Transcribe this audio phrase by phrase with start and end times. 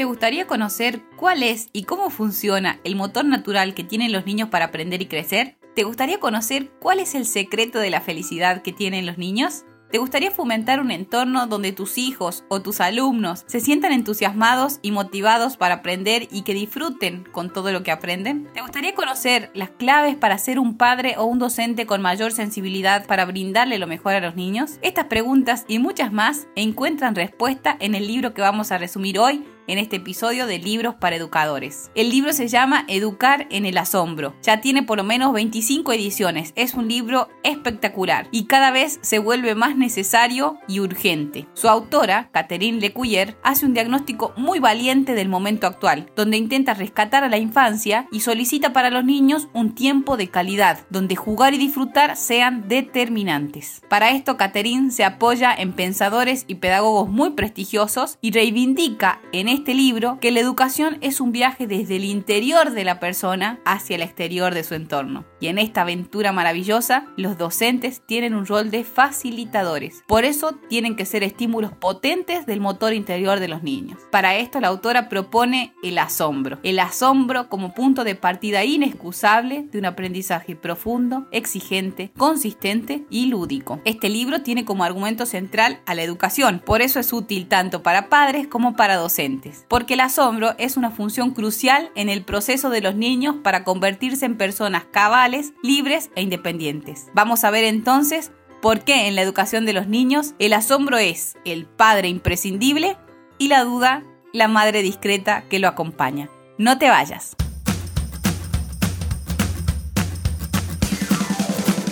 [0.00, 4.48] ¿Te gustaría conocer cuál es y cómo funciona el motor natural que tienen los niños
[4.48, 5.58] para aprender y crecer?
[5.74, 9.66] ¿Te gustaría conocer cuál es el secreto de la felicidad que tienen los niños?
[9.90, 14.90] ¿Te gustaría fomentar un entorno donde tus hijos o tus alumnos se sientan entusiasmados y
[14.92, 18.48] motivados para aprender y que disfruten con todo lo que aprenden?
[18.54, 23.04] ¿Te gustaría conocer las claves para ser un padre o un docente con mayor sensibilidad
[23.06, 24.78] para brindarle lo mejor a los niños?
[24.80, 29.44] Estas preguntas y muchas más encuentran respuesta en el libro que vamos a resumir hoy
[29.70, 31.92] en este episodio de Libros para Educadores.
[31.94, 34.34] El libro se llama Educar en el Asombro.
[34.42, 36.52] Ya tiene por lo menos 25 ediciones.
[36.56, 41.46] Es un libro espectacular y cada vez se vuelve más necesario y urgente.
[41.54, 47.22] Su autora, Catherine Lecuyer, hace un diagnóstico muy valiente del momento actual, donde intenta rescatar
[47.22, 51.58] a la infancia y solicita para los niños un tiempo de calidad, donde jugar y
[51.58, 53.82] disfrutar sean determinantes.
[53.88, 59.59] Para esto, Catherine se apoya en pensadores y pedagogos muy prestigiosos y reivindica en este
[59.60, 63.96] este libro que la educación es un viaje desde el interior de la persona hacia
[63.96, 65.26] el exterior de su entorno.
[65.40, 70.04] Y en esta aventura maravillosa, los docentes tienen un rol de facilitadores.
[70.06, 73.98] Por eso tienen que ser estímulos potentes del motor interior de los niños.
[74.10, 76.58] Para esto la autora propone el asombro.
[76.62, 83.80] El asombro como punto de partida inexcusable de un aprendizaje profundo, exigente, consistente y lúdico.
[83.84, 86.62] Este libro tiene como argumento central a la educación.
[86.64, 90.90] Por eso es útil tanto para padres como para docentes porque el asombro es una
[90.90, 95.29] función crucial en el proceso de los niños para convertirse en personas cabales,
[95.62, 97.08] libres e independientes.
[97.14, 101.36] Vamos a ver entonces por qué en la educación de los niños el asombro es
[101.44, 102.96] el padre imprescindible
[103.38, 106.28] y la duda la madre discreta que lo acompaña.
[106.58, 107.36] No te vayas.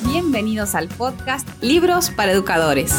[0.04, 2.94] Bienvenidos al podcast Libros para Educadores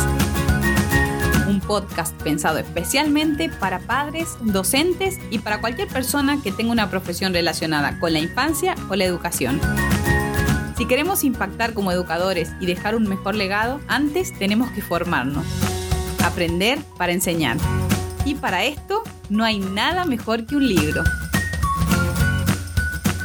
[1.49, 7.33] un podcast pensado especialmente para padres, docentes y para cualquier persona que tenga una profesión
[7.33, 9.59] relacionada con la infancia o la educación.
[10.79, 15.45] Si queremos impactar como educadores y dejar un mejor legado, antes tenemos que formarnos,
[16.23, 17.57] aprender para enseñar.
[18.23, 21.03] Y para esto no hay nada mejor que un libro.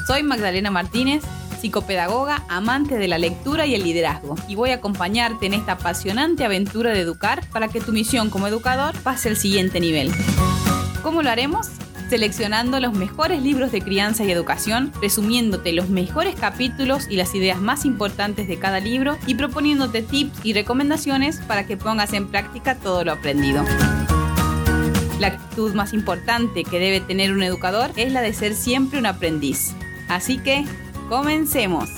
[0.09, 1.23] Soy Magdalena Martínez
[1.61, 6.45] psicopedagoga, amante de la lectura y el liderazgo, y voy a acompañarte en esta apasionante
[6.45, 10.11] aventura de educar para que tu misión como educador pase al siguiente nivel.
[11.05, 11.69] ¿Cómo lo haremos?
[12.09, 17.61] Seleccionando los mejores libros de crianza y educación, resumiéndote los mejores capítulos y las ideas
[17.61, 22.77] más importantes de cada libro y proponiéndote tips y recomendaciones para que pongas en práctica
[22.77, 23.65] todo lo aprendido.
[25.21, 29.07] La actitud más importante que debe tener un educador es la de ser siempre un
[29.07, 29.75] aprendiz.
[30.09, 30.65] Así que
[31.09, 31.91] Comencemos.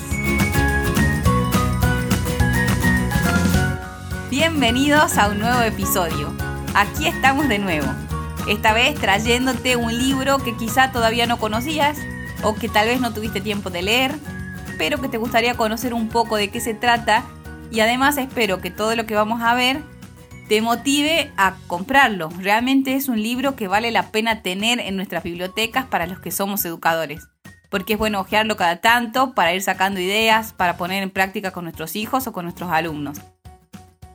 [4.29, 6.33] Bienvenidos a un nuevo episodio.
[6.75, 8.06] Aquí estamos de nuevo.
[8.49, 11.99] Esta vez trayéndote un libro que quizá todavía no conocías
[12.43, 14.15] o que tal vez no tuviste tiempo de leer,
[14.79, 17.25] pero que te gustaría conocer un poco de qué se trata
[17.71, 19.83] y además espero que todo lo que vamos a ver
[20.49, 22.29] te motive a comprarlo.
[22.39, 26.31] Realmente es un libro que vale la pena tener en nuestras bibliotecas para los que
[26.31, 27.27] somos educadores
[27.69, 31.65] porque es bueno ojearlo cada tanto para ir sacando ideas para poner en práctica con
[31.65, 33.19] nuestros hijos o con nuestros alumnos.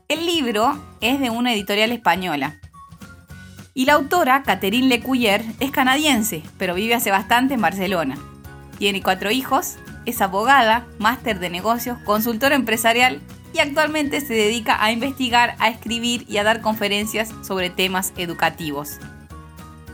[0.08, 2.60] El libro es de una editorial española.
[3.74, 8.18] Y la autora, Catherine Lecuyer, es canadiense, pero vive hace bastante en Barcelona.
[8.78, 13.22] Tiene cuatro hijos, es abogada, máster de negocios, consultora empresarial
[13.54, 18.98] y actualmente se dedica a investigar, a escribir y a dar conferencias sobre temas educativos.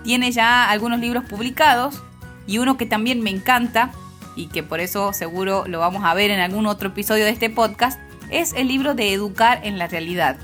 [0.04, 2.02] Tiene ya algunos libros publicados,
[2.48, 3.92] y uno que también me encanta
[4.36, 7.50] y que por eso seguro lo vamos a ver en algún otro episodio de este
[7.50, 8.00] podcast,
[8.32, 10.38] es el libro de Educar en la Realidad.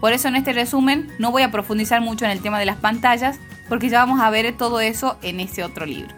[0.00, 2.76] Por eso en este resumen no voy a profundizar mucho en el tema de las
[2.76, 3.38] pantallas,
[3.68, 6.14] porque ya vamos a ver todo eso en ese otro libro.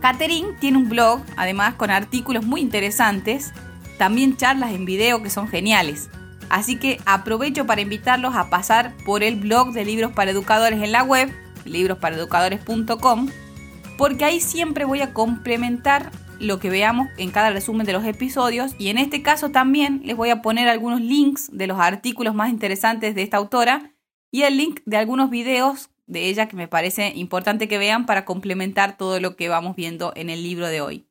[0.00, 3.52] Catherine tiene un blog, además con artículos muy interesantes,
[3.98, 6.08] también charlas en video que son geniales.
[6.48, 10.92] Así que aprovecho para invitarlos a pasar por el blog de libros para educadores en
[10.92, 11.32] la web,
[11.64, 13.28] librosparaeducadores.com,
[13.98, 16.10] porque ahí siempre voy a complementar
[16.40, 20.16] lo que veamos en cada resumen de los episodios y en este caso también les
[20.16, 23.92] voy a poner algunos links de los artículos más interesantes de esta autora
[24.30, 28.24] y el link de algunos videos de ella que me parece importante que vean para
[28.24, 31.06] complementar todo lo que vamos viendo en el libro de hoy.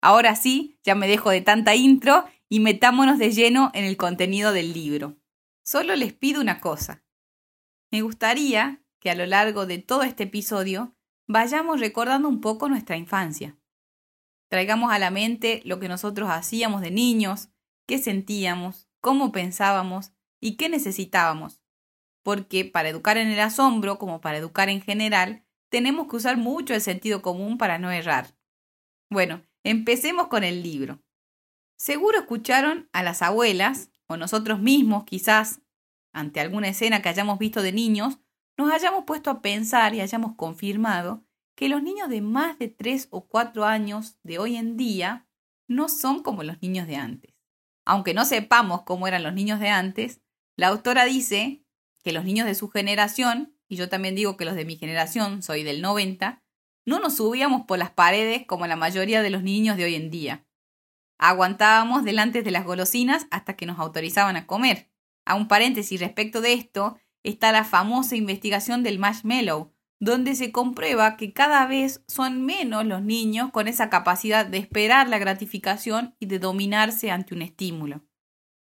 [0.00, 4.52] Ahora sí, ya me dejo de tanta intro y metámonos de lleno en el contenido
[4.52, 5.16] del libro.
[5.62, 7.04] Solo les pido una cosa.
[7.90, 10.94] Me gustaría que a lo largo de todo este episodio
[11.26, 13.56] vayamos recordando un poco nuestra infancia.
[14.54, 17.48] Traigamos a la mente lo que nosotros hacíamos de niños,
[17.88, 21.60] qué sentíamos, cómo pensábamos y qué necesitábamos.
[22.22, 26.72] Porque para educar en el asombro, como para educar en general, tenemos que usar mucho
[26.72, 28.36] el sentido común para no errar.
[29.10, 31.02] Bueno, empecemos con el libro.
[31.76, 35.62] Seguro escucharon a las abuelas, o nosotros mismos quizás,
[36.12, 38.20] ante alguna escena que hayamos visto de niños,
[38.56, 41.24] nos hayamos puesto a pensar y hayamos confirmado
[41.54, 45.28] que los niños de más de 3 o 4 años de hoy en día
[45.68, 47.34] no son como los niños de antes.
[47.84, 50.20] Aunque no sepamos cómo eran los niños de antes,
[50.56, 51.64] la autora dice
[52.02, 55.42] que los niños de su generación, y yo también digo que los de mi generación,
[55.42, 56.42] soy del 90,
[56.86, 60.10] no nos subíamos por las paredes como la mayoría de los niños de hoy en
[60.10, 60.46] día.
[61.18, 64.90] Aguantábamos delante de las golosinas hasta que nos autorizaban a comer.
[65.24, 71.16] A un paréntesis respecto de esto, está la famosa investigación del marshmallow, donde se comprueba
[71.16, 76.26] que cada vez son menos los niños con esa capacidad de esperar la gratificación y
[76.26, 78.02] de dominarse ante un estímulo.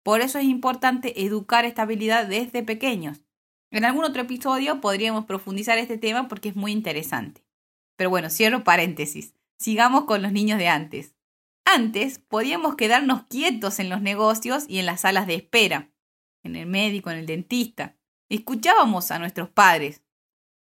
[0.04, 3.24] Por eso es importante educar esta habilidad desde pequeños.
[3.72, 7.46] En algún otro episodio podríamos profundizar este tema porque es muy interesante.
[7.96, 9.34] Pero bueno, cierro paréntesis.
[9.58, 11.16] Sigamos con los niños de antes.
[11.66, 15.92] Antes podíamos quedarnos quietos en los negocios y en las salas de espera,
[16.44, 17.96] en el médico, en el dentista.
[18.28, 20.01] Escuchábamos a nuestros padres,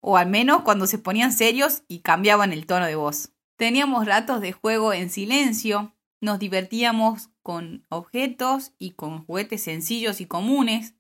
[0.06, 3.32] o al menos cuando se ponían serios y cambiaban el tono de voz.
[3.58, 10.26] Teníamos ratos de juego en silencio, nos divertíamos con objetos y con juguetes sencillos y
[10.26, 10.96] comunes,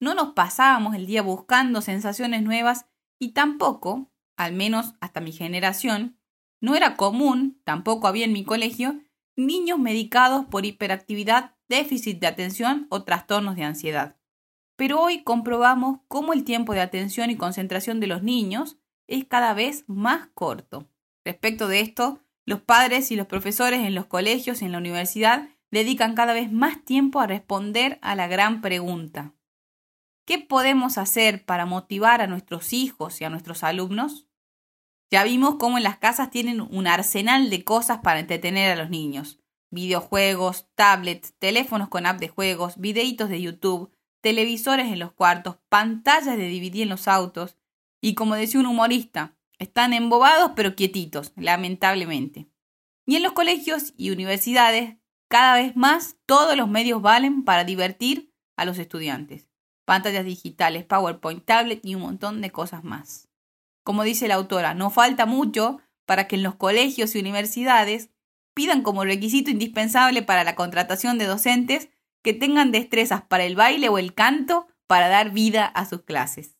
[0.00, 2.86] no nos pasábamos el día buscando sensaciones nuevas
[3.18, 6.18] y tampoco, al menos hasta mi generación,
[6.60, 8.98] no era común, tampoco había en mi colegio,
[9.36, 14.17] niños medicados por hiperactividad, déficit de atención o trastornos de ansiedad.
[14.78, 18.78] Pero hoy comprobamos cómo el tiempo de atención y concentración de los niños
[19.08, 20.88] es cada vez más corto.
[21.24, 25.48] Respecto de esto, los padres y los profesores en los colegios y en la universidad
[25.72, 29.34] dedican cada vez más tiempo a responder a la gran pregunta.
[30.24, 34.28] ¿Qué podemos hacer para motivar a nuestros hijos y a nuestros alumnos?
[35.10, 38.90] Ya vimos cómo en las casas tienen un arsenal de cosas para entretener a los
[38.90, 39.40] niños.
[39.70, 46.36] Videojuegos, tablets, teléfonos con app de juegos, videitos de YouTube, televisores en los cuartos, pantallas
[46.36, 47.56] de DVD en los autos
[48.00, 52.48] y como decía un humorista, están embobados pero quietitos, lamentablemente.
[53.06, 54.96] Y en los colegios y universidades,
[55.28, 59.48] cada vez más todos los medios valen para divertir a los estudiantes.
[59.84, 63.28] Pantallas digitales, PowerPoint, tablet y un montón de cosas más.
[63.82, 68.10] Como dice la autora, no falta mucho para que en los colegios y universidades
[68.54, 71.88] pidan como requisito indispensable para la contratación de docentes
[72.22, 76.56] que tengan destrezas para el baile o el canto para dar vida a sus clases.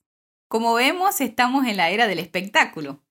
[0.49, 3.05] Como vemos, estamos en la era del espectáculo.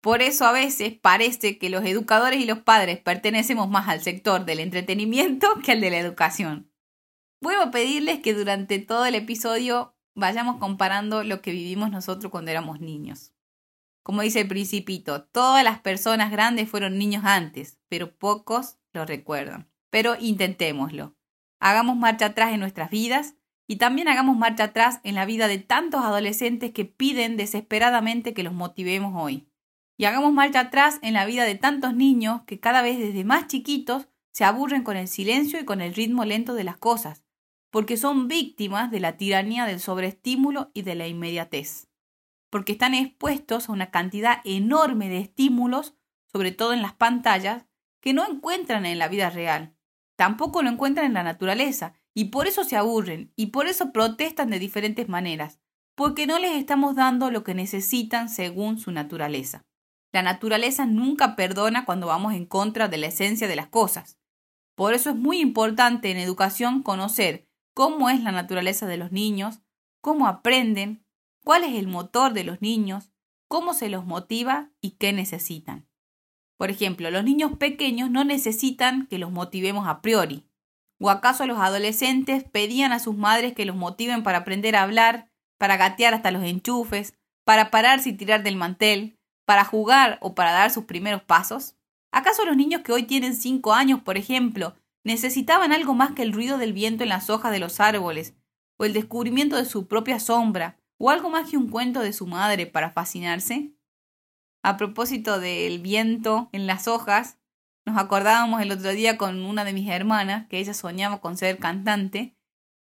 [0.00, 4.44] Por eso a veces parece que los educadores y los padres pertenecemos más al sector
[4.44, 6.70] del entretenimiento que al de la educación.
[7.40, 12.50] Voy a pedirles que durante todo el episodio vayamos comparando lo que vivimos nosotros cuando
[12.50, 13.32] éramos niños.
[14.02, 19.70] Como dice el principito, todas las personas grandes fueron niños antes, pero pocos lo recuerdan.
[19.90, 21.13] Pero intentémoslo
[21.64, 25.56] hagamos marcha atrás en nuestras vidas y también hagamos marcha atrás en la vida de
[25.56, 29.48] tantos adolescentes que piden desesperadamente que los motivemos hoy.
[29.96, 33.46] Y hagamos marcha atrás en la vida de tantos niños que cada vez desde más
[33.46, 37.24] chiquitos se aburren con el silencio y con el ritmo lento de las cosas,
[37.70, 41.88] porque son víctimas de la tiranía del sobreestímulo y de la inmediatez,
[42.50, 45.94] porque están expuestos a una cantidad enorme de estímulos,
[46.30, 47.64] sobre todo en las pantallas,
[48.02, 49.74] que no encuentran en la vida real
[50.16, 54.50] tampoco lo encuentran en la naturaleza y por eso se aburren y por eso protestan
[54.50, 55.60] de diferentes maneras,
[55.94, 59.64] porque no les estamos dando lo que necesitan según su naturaleza.
[60.12, 64.18] La naturaleza nunca perdona cuando vamos en contra de la esencia de las cosas.
[64.76, 69.60] Por eso es muy importante en educación conocer cómo es la naturaleza de los niños,
[70.00, 71.04] cómo aprenden,
[71.44, 73.10] cuál es el motor de los niños,
[73.48, 75.88] cómo se los motiva y qué necesitan.
[76.56, 80.44] Por ejemplo, los niños pequeños no necesitan que los motivemos a priori.
[81.00, 85.30] ¿O acaso los adolescentes pedían a sus madres que los motiven para aprender a hablar,
[85.58, 90.52] para gatear hasta los enchufes, para pararse y tirar del mantel, para jugar o para
[90.52, 91.76] dar sus primeros pasos?
[92.12, 96.32] ¿Acaso los niños que hoy tienen 5 años, por ejemplo, necesitaban algo más que el
[96.32, 98.34] ruido del viento en las hojas de los árboles,
[98.78, 102.26] o el descubrimiento de su propia sombra, o algo más que un cuento de su
[102.26, 103.73] madre para fascinarse?
[104.64, 107.36] A propósito del viento en las hojas,
[107.84, 111.58] nos acordábamos el otro día con una de mis hermanas que ella soñaba con ser
[111.58, 112.34] cantante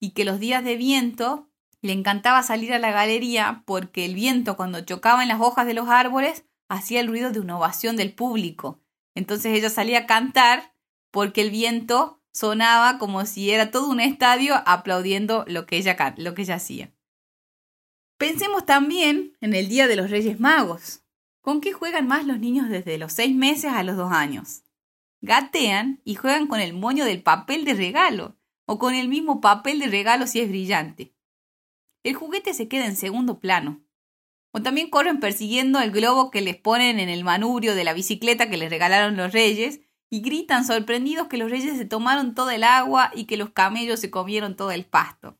[0.02, 1.52] y que los días de viento
[1.84, 5.76] le encantaba salir a la galería porque el viento cuando chocaba en las hojas de
[5.76, 8.82] los árboles hacía el ruido de una ovación del público.
[9.14, 10.74] Entonces ella salía a cantar
[11.12, 16.34] porque el viento sonaba como si era todo un estadio aplaudiendo lo que ella, lo
[16.34, 16.92] que ella hacía.
[18.18, 21.04] Pensemos también en el Día de los Reyes Magos
[21.48, 24.64] ¿Con qué juegan más los niños desde los 6 meses a los 2 años?
[25.22, 28.36] Gatean y juegan con el moño del papel de regalo
[28.66, 31.16] o con el mismo papel de regalo si es brillante.
[32.04, 33.82] El juguete se queda en segundo plano.
[34.52, 38.50] O también corren persiguiendo el globo que les ponen en el manubrio de la bicicleta
[38.50, 42.66] que les regalaron los reyes y gritan sorprendidos que los reyes se tomaron toda el
[42.66, 45.40] agua y que los camellos se comieron todo el pasto.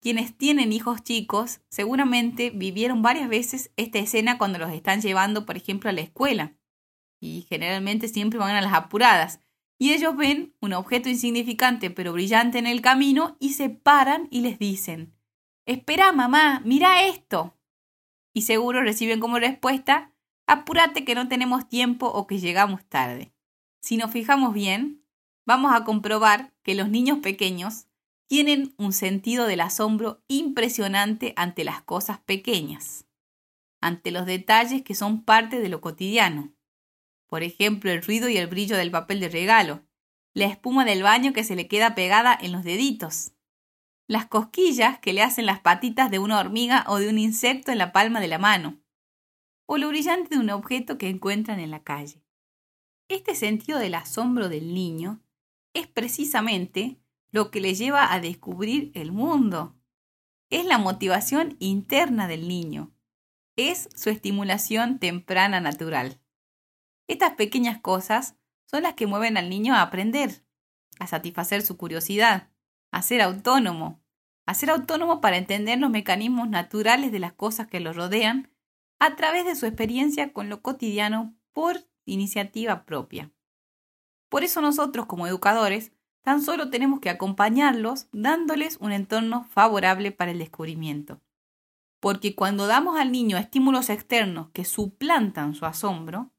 [0.00, 5.56] Quienes tienen hijos chicos seguramente vivieron varias veces esta escena cuando los están llevando, por
[5.56, 6.56] ejemplo, a la escuela.
[7.20, 9.40] Y generalmente siempre van a las apuradas.
[9.76, 14.40] Y ellos ven un objeto insignificante pero brillante en el camino y se paran y
[14.40, 15.14] les dicen,
[15.66, 17.54] Espera, mamá, mira esto.
[18.32, 20.12] Y seguro reciben como respuesta,
[20.46, 23.32] apúrate que no tenemos tiempo o que llegamos tarde.
[23.80, 25.04] Si nos fijamos bien,
[25.44, 27.87] vamos a comprobar que los niños pequeños
[28.28, 33.06] tienen un sentido del asombro impresionante ante las cosas pequeñas,
[33.80, 36.52] ante los detalles que son parte de lo cotidiano.
[37.26, 39.82] Por ejemplo, el ruido y el brillo del papel de regalo,
[40.34, 43.32] la espuma del baño que se le queda pegada en los deditos,
[44.06, 47.78] las cosquillas que le hacen las patitas de una hormiga o de un insecto en
[47.78, 48.78] la palma de la mano,
[49.66, 52.22] o lo brillante de un objeto que encuentran en la calle.
[53.08, 55.22] Este sentido del asombro del niño
[55.74, 56.98] es precisamente
[57.30, 59.76] lo que le lleva a descubrir el mundo.
[60.50, 62.94] Es la motivación interna del niño.
[63.56, 66.20] Es su estimulación temprana natural.
[67.06, 70.44] Estas pequeñas cosas son las que mueven al niño a aprender,
[70.98, 72.50] a satisfacer su curiosidad,
[72.90, 74.02] a ser autónomo,
[74.46, 78.50] a ser autónomo para entender los mecanismos naturales de las cosas que lo rodean
[78.98, 83.30] a través de su experiencia con lo cotidiano por iniciativa propia.
[84.28, 90.30] Por eso nosotros como educadores Tan solo tenemos que acompañarlos dándoles un entorno favorable para
[90.30, 91.20] el descubrimiento.
[92.00, 96.32] Porque cuando damos al niño estímulos externos que suplantan su asombro,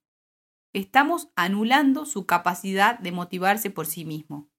[0.73, 4.49] estamos anulando su capacidad de motivarse por sí mismo.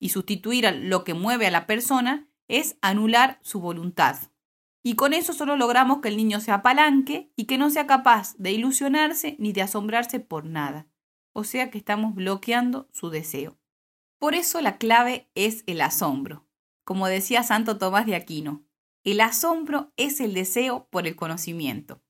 [0.00, 4.16] Y sustituir lo que mueve a la persona es anular su voluntad.
[4.82, 8.34] Y con eso solo logramos que el niño se apalanque y que no sea capaz
[8.38, 10.86] de ilusionarse ni de asombrarse por nada.
[11.32, 13.57] O sea que estamos bloqueando su deseo.
[14.18, 16.46] Por eso la clave es el asombro.
[16.84, 18.64] Como decía Santo Tomás de Aquino,
[19.04, 22.02] el asombro es el deseo por el conocimiento.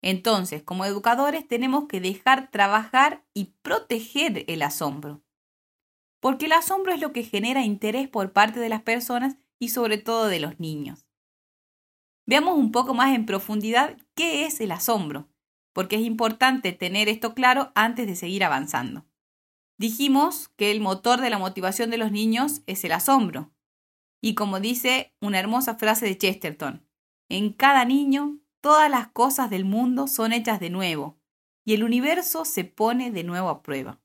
[0.00, 5.22] Entonces, como educadores tenemos que dejar trabajar y proteger el asombro.
[6.20, 9.98] Porque el asombro es lo que genera interés por parte de las personas y sobre
[9.98, 11.06] todo de los niños.
[12.26, 15.28] Veamos un poco más en profundidad qué es el asombro,
[15.72, 19.07] porque es importante tener esto claro antes de seguir avanzando.
[19.78, 23.52] Dijimos que el motor de la motivación de los niños es el asombro.
[24.20, 26.84] Y como dice una hermosa frase de Chesterton,
[27.28, 31.20] en cada niño todas las cosas del mundo son hechas de nuevo
[31.64, 34.00] y el universo se pone de nuevo a prueba.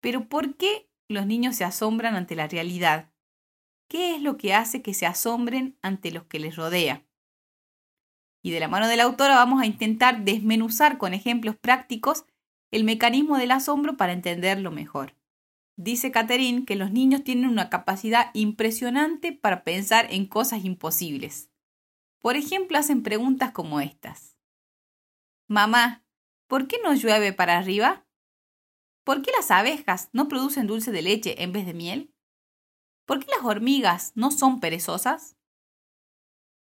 [0.00, 3.10] Pero ¿por qué los niños se asombran ante la realidad?
[3.88, 7.04] ¿Qué es lo que hace que se asombren ante los que les rodea?
[8.44, 12.26] Y de la mano de la autora vamos a intentar desmenuzar con ejemplos prácticos
[12.74, 15.14] el mecanismo del asombro para entenderlo mejor.
[15.76, 21.52] Dice Catherine que los niños tienen una capacidad impresionante para pensar en cosas imposibles.
[22.20, 24.36] Por ejemplo, hacen preguntas como estas.
[25.46, 26.04] Mamá,
[26.48, 28.08] ¿por qué no llueve para arriba?
[29.04, 32.12] ¿Por qué las abejas no producen dulce de leche en vez de miel?
[33.06, 35.36] ¿Por qué las hormigas no son perezosas?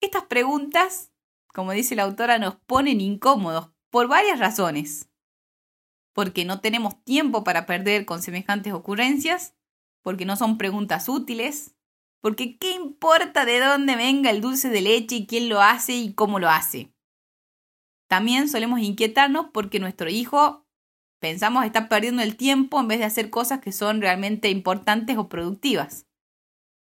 [0.00, 1.12] Estas preguntas,
[1.48, 5.09] como dice la autora, nos ponen incómodos por varias razones
[6.12, 9.54] porque no tenemos tiempo para perder con semejantes ocurrencias,
[10.02, 11.76] porque no son preguntas útiles,
[12.20, 16.14] porque qué importa de dónde venga el dulce de leche y quién lo hace y
[16.14, 16.92] cómo lo hace.
[18.08, 20.66] También solemos inquietarnos porque nuestro hijo
[21.20, 25.28] pensamos está perdiendo el tiempo en vez de hacer cosas que son realmente importantes o
[25.28, 26.06] productivas.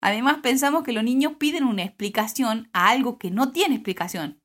[0.02, 4.43] Además pensamos que los niños piden una explicación a algo que no tiene explicación.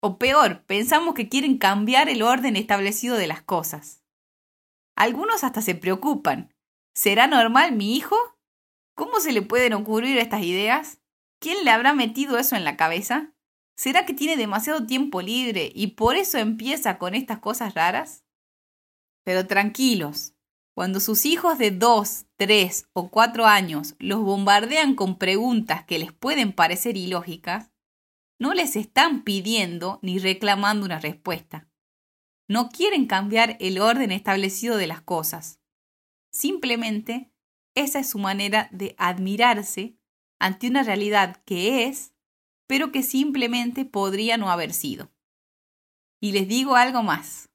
[0.00, 4.02] O peor, pensamos que quieren cambiar el orden establecido de las cosas.
[4.96, 6.54] Algunos hasta se preocupan.
[6.94, 8.16] ¿Será normal mi hijo?
[8.94, 11.00] ¿Cómo se le pueden ocurrir estas ideas?
[11.38, 13.34] ¿Quién le habrá metido eso en la cabeza?
[13.76, 18.24] ¿Será que tiene demasiado tiempo libre y por eso empieza con estas cosas raras?
[19.22, 20.34] Pero tranquilos,
[20.74, 26.12] cuando sus hijos de dos, tres o cuatro años los bombardean con preguntas que les
[26.12, 27.70] pueden parecer ilógicas,
[28.38, 31.68] no les están pidiendo ni reclamando una respuesta.
[32.48, 35.60] No quieren cambiar el orden establecido de las cosas.
[36.30, 37.32] Simplemente
[37.74, 39.96] esa es su manera de admirarse
[40.38, 42.14] ante una realidad que es,
[42.66, 45.12] pero que simplemente podría no haber sido.
[46.20, 47.50] Y les digo algo más.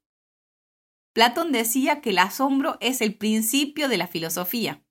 [1.13, 4.83] Platón decía que el asombro es el principio de la filosofía.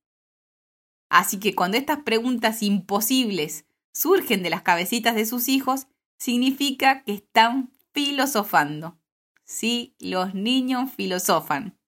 [1.09, 5.87] Así que cuando estas preguntas imposibles surgen de las cabecitas de sus hijos,
[6.18, 8.99] significa que están filosofando.
[9.44, 11.78] Sí, los niños filosofan.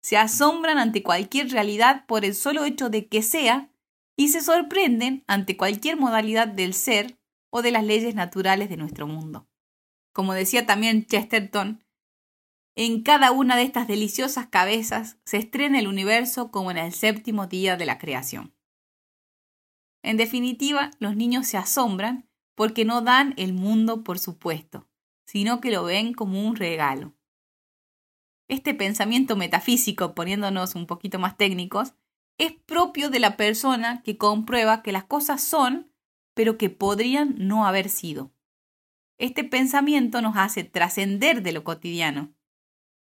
[0.00, 3.70] Se asombran ante cualquier realidad por el solo hecho de que sea
[4.16, 7.18] y se sorprenden ante cualquier modalidad del ser
[7.50, 9.48] o de las leyes naturales de nuestro mundo.
[10.12, 11.84] Como decía también Chesterton,
[12.76, 17.46] en cada una de estas deliciosas cabezas se estrena el universo como en el séptimo
[17.46, 18.53] día de la creación.
[20.04, 24.86] En definitiva, los niños se asombran porque no dan el mundo por supuesto,
[25.26, 27.16] sino que lo ven como un regalo.
[28.46, 31.94] Este pensamiento metafísico, poniéndonos un poquito más técnicos,
[32.36, 35.90] es propio de la persona que comprueba que las cosas son,
[36.34, 38.30] pero que podrían no haber sido.
[39.16, 42.34] Este pensamiento nos hace trascender de lo cotidiano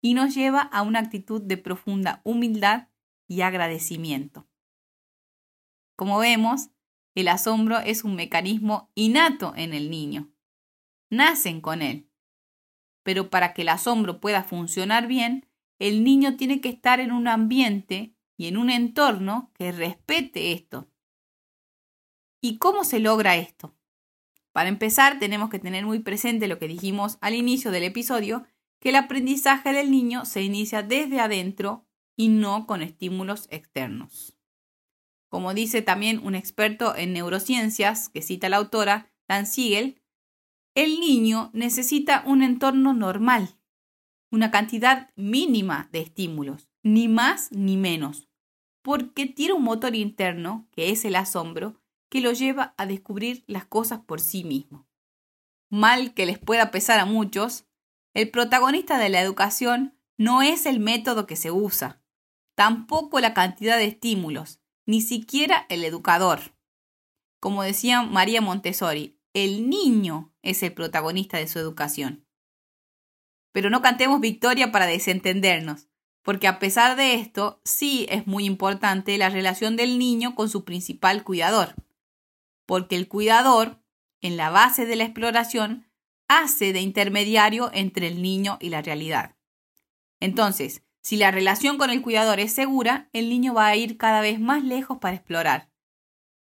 [0.02, 2.88] y nos lleva a una actitud de profunda humildad
[3.28, 4.48] y agradecimiento.
[5.94, 6.70] Como vemos,
[7.18, 10.30] el asombro es un mecanismo innato en el niño.
[11.10, 12.08] Nacen con él.
[13.02, 15.46] Pero para que el asombro pueda funcionar bien,
[15.80, 20.88] el niño tiene que estar en un ambiente y en un entorno que respete esto.
[22.40, 23.74] ¿Y cómo se logra esto?
[24.52, 28.46] Para empezar, tenemos que tener muy presente lo que dijimos al inicio del episodio,
[28.78, 31.84] que el aprendizaje del niño se inicia desde adentro
[32.14, 34.37] y no con estímulos externos.
[35.28, 40.00] Como dice también un experto en neurociencias, que cita la autora, Dan Siegel,
[40.74, 43.58] el niño necesita un entorno normal,
[44.30, 48.28] una cantidad mínima de estímulos, ni más ni menos,
[48.82, 53.66] porque tiene un motor interno, que es el asombro, que lo lleva a descubrir las
[53.66, 54.86] cosas por sí mismo.
[55.70, 57.66] Mal que les pueda pesar a muchos,
[58.14, 62.02] el protagonista de la educación no es el método que se usa,
[62.54, 66.54] tampoco la cantidad de estímulos, ni siquiera el educador.
[67.40, 72.26] Como decía María Montessori, el niño es el protagonista de su educación.
[73.52, 75.88] Pero no cantemos victoria para desentendernos,
[76.22, 80.64] porque a pesar de esto, sí es muy importante la relación del niño con su
[80.64, 81.74] principal cuidador,
[82.64, 83.82] porque el cuidador,
[84.22, 85.86] en la base de la exploración,
[86.28, 89.36] hace de intermediario entre el niño y la realidad.
[90.18, 94.20] Entonces, si la relación con el cuidador es segura, el niño va a ir cada
[94.20, 95.70] vez más lejos para explorar.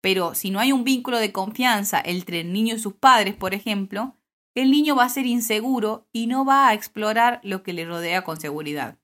[0.02, 3.54] Pero si no hay un vínculo de confianza entre el niño y sus padres, por
[3.54, 4.18] ejemplo,
[4.56, 8.24] el niño va a ser inseguro y no va a explorar lo que le rodea
[8.24, 8.98] con seguridad.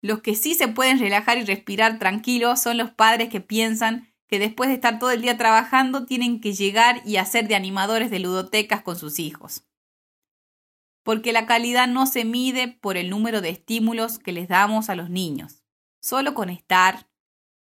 [0.00, 4.38] Los que sí se pueden relajar y respirar tranquilos son los padres que piensan que
[4.38, 8.20] después de estar todo el día trabajando tienen que llegar y hacer de animadores de
[8.20, 9.64] ludotecas con sus hijos
[11.02, 14.94] porque la calidad no se mide por el número de estímulos que les damos a
[14.94, 15.64] los niños.
[16.00, 17.08] Solo con estar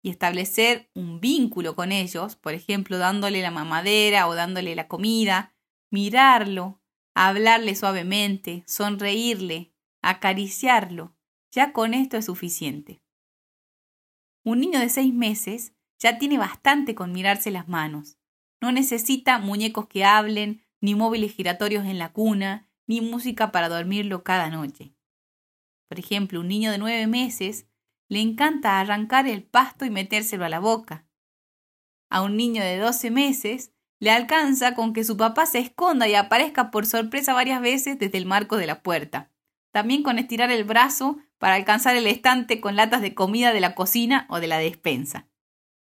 [0.01, 5.55] y establecer un vínculo con ellos, por ejemplo, dándole la mamadera o dándole la comida,
[5.89, 6.81] mirarlo,
[7.15, 11.15] hablarle suavemente, sonreírle, acariciarlo,
[11.51, 13.01] ya con esto es suficiente.
[14.43, 18.17] Un niño de seis meses ya tiene bastante con mirarse las manos.
[18.61, 24.23] No necesita muñecos que hablen, ni móviles giratorios en la cuna, ni música para dormirlo
[24.23, 24.95] cada noche.
[25.87, 27.67] Por ejemplo, un niño de nueve meses
[28.07, 31.05] le encanta arrancar el pasto y metérselo a la boca.
[32.09, 36.15] A un niño de doce meses le alcanza con que su papá se esconda y
[36.15, 39.29] aparezca por sorpresa varias veces desde el marco de la puerta.
[39.71, 43.75] También con estirar el brazo para alcanzar el estante con latas de comida de la
[43.75, 45.27] cocina o de la despensa.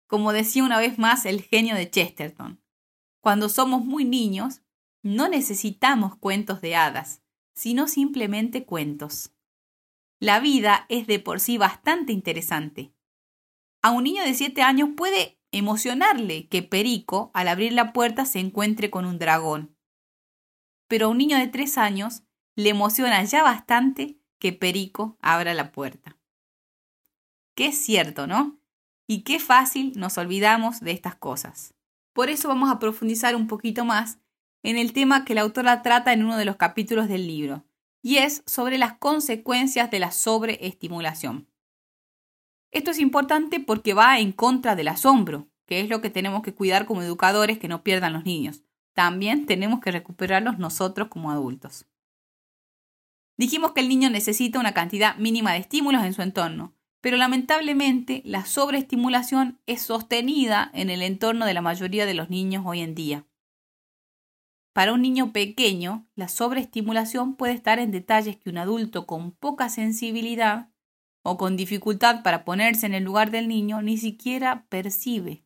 [0.08, 2.60] Como decía una vez más el genio de Chesterton,
[3.20, 4.62] cuando somos muy niños,
[5.02, 7.22] no necesitamos cuentos de hadas,
[7.54, 9.32] sino simplemente cuentos.
[10.18, 12.92] La vida es de por sí bastante interesante.
[13.82, 18.38] A un niño de 7 años puede emocionarle que Perico, al abrir la puerta, se
[18.38, 19.76] encuentre con un dragón.
[20.88, 22.22] Pero a un niño de 3 años
[22.56, 26.18] le emociona ya bastante que Perico abra la puerta.
[27.54, 28.60] Qué es cierto, ¿no?
[29.06, 31.74] Y qué fácil nos olvidamos de estas cosas.
[32.12, 34.18] Por eso vamos a profundizar un poquito más
[34.62, 37.64] en el tema que la autora trata en uno de los capítulos del libro,
[38.02, 41.48] y es sobre las consecuencias de la sobreestimulación.
[42.70, 46.54] Esto es importante porque va en contra del asombro, que es lo que tenemos que
[46.54, 48.62] cuidar como educadores que no pierdan los niños.
[48.92, 51.86] También tenemos que recuperarlos nosotros como adultos.
[53.36, 58.20] Dijimos que el niño necesita una cantidad mínima de estímulos en su entorno, pero lamentablemente
[58.24, 62.94] la sobreestimulación es sostenida en el entorno de la mayoría de los niños hoy en
[62.94, 63.24] día.
[64.80, 69.68] Para un niño pequeño, la sobreestimulación puede estar en detalles que un adulto con poca
[69.68, 70.70] sensibilidad
[71.22, 75.44] o con dificultad para ponerse en el lugar del niño ni siquiera percibe.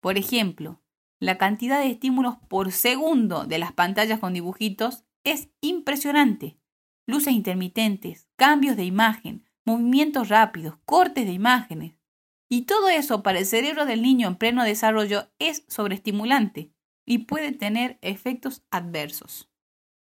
[0.00, 0.80] Por ejemplo,
[1.20, 6.56] la cantidad de estímulos por segundo de las pantallas con dibujitos es impresionante.
[7.06, 11.96] Luces intermitentes, cambios de imagen, movimientos rápidos, cortes de imágenes.
[12.48, 16.72] Y todo eso para el cerebro del niño en pleno desarrollo es sobreestimulante
[17.12, 19.50] y puede tener efectos adversos.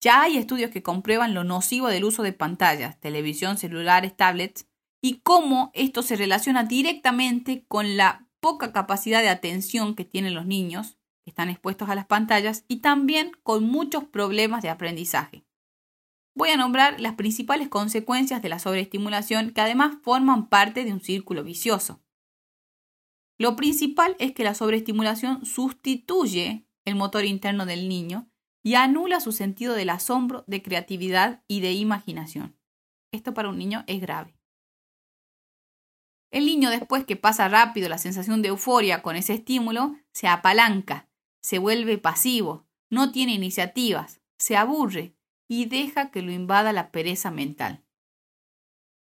[0.01, 4.69] Ya hay estudios que comprueban lo nocivo del uso de pantallas, televisión, celulares, tablets
[5.01, 10.45] y cómo esto se relaciona directamente con la poca capacidad de atención que tienen los
[10.45, 15.43] niños que están expuestos a las pantallas y también con muchos problemas de aprendizaje.
[16.33, 21.01] Voy a nombrar las principales consecuencias de la sobreestimulación que además forman parte de un
[21.01, 21.99] círculo vicioso.
[23.37, 28.29] Lo principal es que la sobreestimulación sustituye el motor interno del niño
[28.63, 32.57] y anula su sentido del asombro, de creatividad y de imaginación.
[33.11, 34.37] Esto para un niño es grave.
[36.31, 41.07] El niño después que pasa rápido la sensación de euforia con ese estímulo, se apalanca,
[41.43, 45.15] se vuelve pasivo, no tiene iniciativas, se aburre
[45.47, 47.83] y deja que lo invada la pereza mental.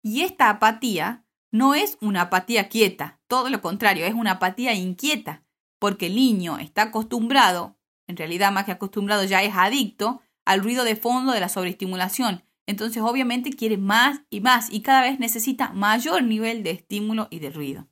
[0.02, 5.44] Y esta apatía no es una apatía quieta, todo lo contrario, es una apatía inquieta,
[5.78, 10.84] porque el niño está acostumbrado, en realidad más que acostumbrado ya es adicto, al ruido
[10.84, 12.42] de fondo de la sobreestimulación.
[12.66, 17.38] Entonces obviamente quiere más y más y cada vez necesita mayor nivel de estímulo y
[17.38, 17.88] de ruido.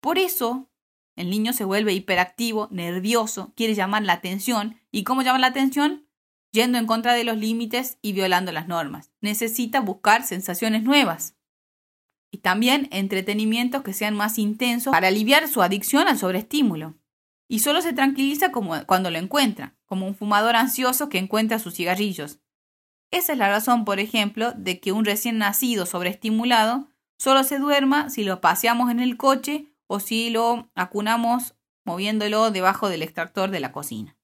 [0.00, 0.68] Por eso,
[1.16, 4.76] el niño se vuelve hiperactivo, nervioso, quiere llamar la atención.
[4.92, 6.06] ¿Y cómo llama la atención?
[6.52, 9.10] Yendo en contra de los límites y violando las normas.
[9.20, 11.37] Necesita buscar sensaciones nuevas
[12.30, 16.96] y también entretenimientos que sean más intensos para aliviar su adicción al sobreestímulo.
[17.48, 21.74] Y solo se tranquiliza como cuando lo encuentra, como un fumador ansioso que encuentra sus
[21.74, 22.40] cigarrillos.
[23.10, 26.88] Esa es la razón, por ejemplo, de que un recién nacido sobreestimulado
[27.18, 31.54] solo se duerma si lo paseamos en el coche o si lo acunamos
[31.86, 34.18] moviéndolo debajo del extractor de la cocina.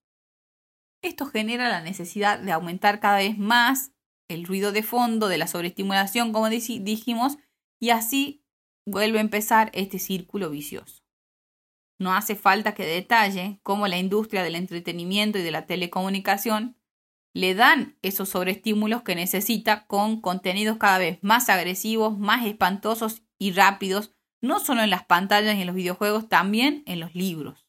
[1.03, 3.93] Esto genera la necesidad de aumentar cada vez más
[4.29, 7.39] el ruido de fondo de la sobreestimulación, como dijimos,
[7.85, 8.43] y así
[8.87, 11.03] vuelve a empezar este círculo vicioso.
[11.99, 16.79] No hace falta que detalle cómo la industria del entretenimiento y de la telecomunicación
[17.35, 23.53] le dan esos sobreestímulos que necesita con contenidos cada vez más agresivos, más espantosos y
[23.53, 27.67] rápidos, no solo en las pantallas y en los videojuegos, también en los libros.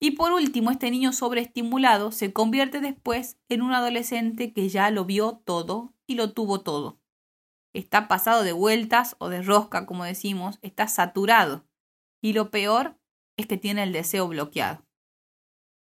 [0.00, 5.04] Y por último, este niño sobreestimulado se convierte después en un adolescente que ya lo
[5.04, 6.98] vio todo y lo tuvo todo
[7.78, 11.66] está pasado de vueltas o de rosca, como decimos, está saturado.
[12.22, 12.98] Y lo peor
[13.36, 14.86] es que tiene el deseo bloqueado.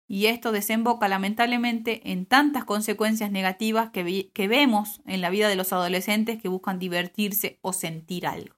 [0.07, 5.55] Y esto desemboca lamentablemente en tantas consecuencias negativas que, que vemos en la vida de
[5.55, 8.55] los adolescentes que buscan divertirse o sentir algo.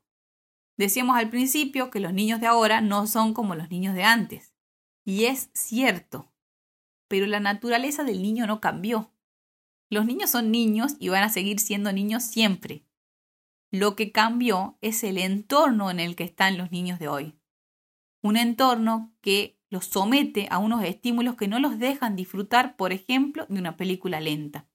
[0.78, 4.56] Decíamos al principio que los niños de ahora no son como los niños de antes.
[5.04, 6.32] Y es cierto.
[7.10, 9.12] Pero la naturaleza del niño no cambió.
[9.90, 12.86] Los niños son niños y van a seguir siendo niños siempre.
[13.72, 17.36] Lo que cambió es el entorno en el que están los niños de hoy.
[18.22, 23.46] Un entorno que los somete a unos estímulos que no los dejan disfrutar, por ejemplo,
[23.48, 24.68] de una película lenta.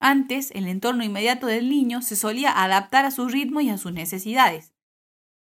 [0.00, 3.92] Antes, el entorno inmediato del niño se solía adaptar a su ritmo y a sus
[3.92, 4.72] necesidades.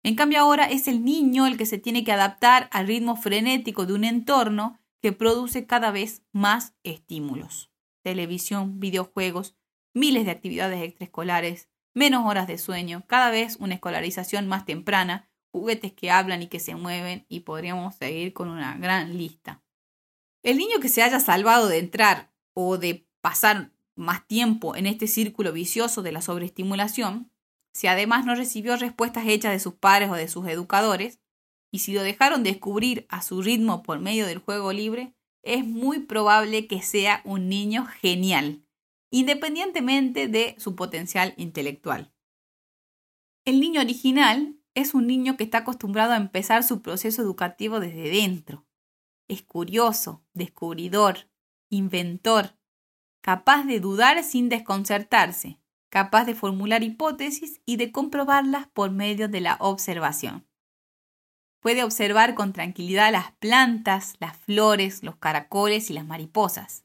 [0.02, 3.86] En cambio ahora es el niño el que se tiene que adaptar al ritmo frenético
[3.86, 7.70] de un entorno que produce cada vez más estímulos.
[8.02, 9.56] Televisión, videojuegos,
[9.94, 15.92] miles de actividades extraescolares, menos horas de sueño, cada vez una escolarización más temprana, juguetes
[15.92, 19.62] que hablan y que se mueven y podríamos seguir con una gran lista.
[20.42, 25.07] El niño que se haya salvado de entrar o de pasar más tiempo en este
[25.07, 27.31] círculo vicioso de la sobreestimulación,
[27.72, 31.20] si además no recibió respuestas hechas de sus padres o de sus educadores,
[31.70, 36.00] y si lo dejaron descubrir a su ritmo por medio del juego libre, es muy
[36.00, 38.64] probable que sea un niño genial,
[39.10, 42.12] independientemente de su potencial intelectual.
[43.44, 48.10] El niño original es un niño que está acostumbrado a empezar su proceso educativo desde
[48.10, 48.66] dentro.
[49.28, 51.28] Es curioso, descubridor,
[51.68, 52.56] inventor,
[53.20, 59.40] capaz de dudar sin desconcertarse, capaz de formular hipótesis y de comprobarlas por medio de
[59.40, 60.46] la observación.
[61.60, 66.84] Puede observar con tranquilidad las plantas, las flores, los caracoles y las mariposas.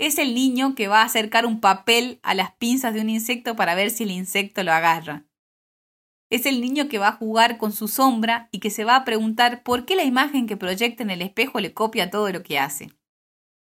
[0.00, 3.54] Es el niño que va a acercar un papel a las pinzas de un insecto
[3.54, 5.26] para ver si el insecto lo agarra.
[6.30, 9.04] Es el niño que va a jugar con su sombra y que se va a
[9.04, 12.58] preguntar por qué la imagen que proyecta en el espejo le copia todo lo que
[12.58, 12.96] hace.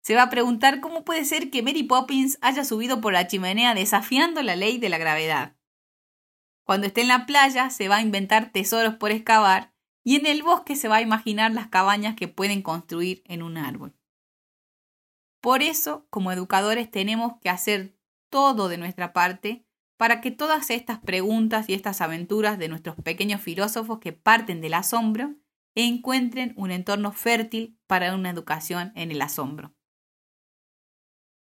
[0.02, 3.74] se va a preguntar cómo puede ser que Mary Poppins haya subido por la chimenea
[3.74, 5.54] desafiando la ley de la gravedad.
[6.64, 10.42] Cuando esté en la playa se va a inventar tesoros por excavar y en el
[10.42, 13.94] bosque se va a imaginar las cabañas que pueden construir en un árbol.
[15.42, 17.98] Por eso, como educadores, tenemos que hacer
[18.30, 19.66] todo de nuestra parte
[19.98, 24.74] para que todas estas preguntas y estas aventuras de nuestros pequeños filósofos que parten del
[24.74, 25.34] asombro
[25.74, 29.74] encuentren un entorno fértil para una educación en el asombro.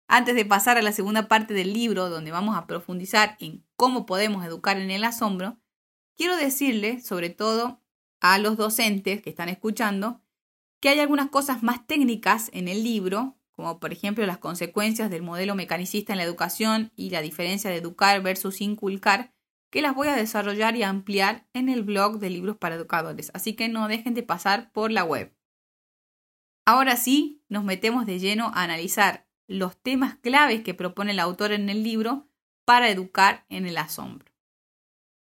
[0.07, 4.05] Antes de pasar a la segunda parte del libro, donde vamos a profundizar en cómo
[4.05, 5.59] podemos educar en el asombro,
[6.15, 7.81] quiero decirle, sobre todo
[8.19, 10.21] a los docentes que están escuchando,
[10.79, 15.21] que hay algunas cosas más técnicas en el libro, como por ejemplo las consecuencias del
[15.21, 19.33] modelo mecanicista en la educación y la diferencia de educar versus inculcar,
[19.69, 23.57] que las voy a desarrollar y ampliar en el blog de libros para educadores, así
[23.57, 25.35] que no dejen de pasar por la web.
[26.65, 31.51] Ahora sí, nos metemos de lleno a analizar los temas claves que propone el autor
[31.51, 32.29] en el libro
[32.63, 34.31] para educar en el asombro.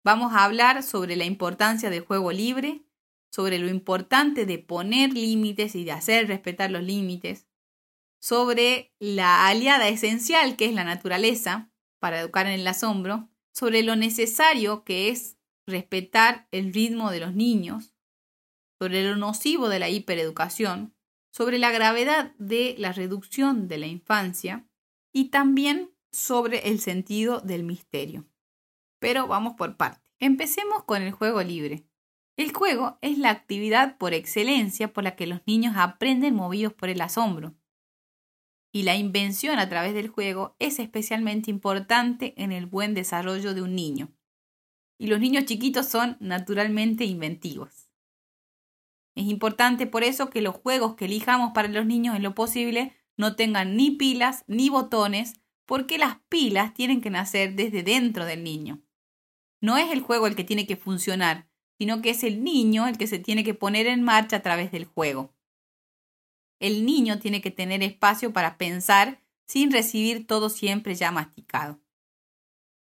[0.05, 2.83] Vamos a hablar sobre la importancia del juego libre,
[3.31, 7.47] sobre lo importante de poner límites y de hacer respetar los límites,
[8.21, 13.97] sobre la aliada esencial que es la naturaleza para educar en el asombro, sobre lo
[13.97, 17.95] necesario que es respetar el ritmo de los niños,
[18.79, 20.95] sobre lo nocivo de la hipereducación,
[21.33, 24.67] sobre la gravedad de la reducción de la infancia
[25.13, 28.27] y también sobre el sentido del misterio.
[28.99, 30.01] Pero vamos por parte.
[30.19, 31.87] Empecemos con el juego libre.
[32.37, 36.89] El juego es la actividad por excelencia por la que los niños aprenden movidos por
[36.89, 37.55] el asombro.
[38.73, 43.63] Y la invención a través del juego es especialmente importante en el buen desarrollo de
[43.63, 44.13] un niño.
[44.99, 47.91] Y los niños chiquitos son naturalmente inventivos.
[49.17, 52.97] Es importante por eso que los juegos que elijamos para los niños en lo posible
[53.17, 55.35] no tengan ni pilas ni botones,
[55.67, 58.83] porque las pilas tienen que nacer desde dentro del niño.
[59.61, 62.99] No es el juego el que tiene que funcionar, sino que es el niño el
[62.99, 65.35] que se tiene que poner en marcha a través del juego.
[66.61, 71.81] El niño tiene que tener espacio para pensar sin recibir todo siempre ya masticado.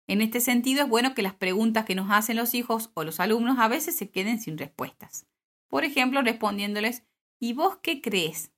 [0.07, 3.19] En este sentido es bueno que las preguntas que nos hacen los hijos o los
[3.19, 5.27] alumnos a veces se queden sin respuestas.
[5.67, 7.03] Por ejemplo, respondiéndoles,
[7.39, 8.51] ¿y vos qué crees?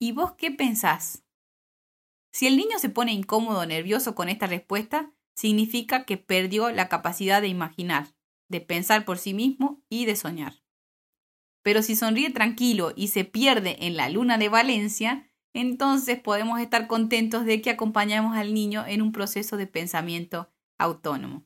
[0.00, 1.22] ¿Y vos qué pensás?
[2.32, 6.88] Si el niño se pone incómodo o nervioso con esta respuesta, significa que perdió la
[6.88, 8.08] capacidad de imaginar,
[8.48, 10.65] de pensar por sí mismo y de soñar.
[11.66, 16.86] Pero si sonríe tranquilo y se pierde en la luna de Valencia, entonces podemos estar
[16.86, 20.48] contentos de que acompañamos al niño en un proceso de pensamiento
[20.78, 21.44] autónomo.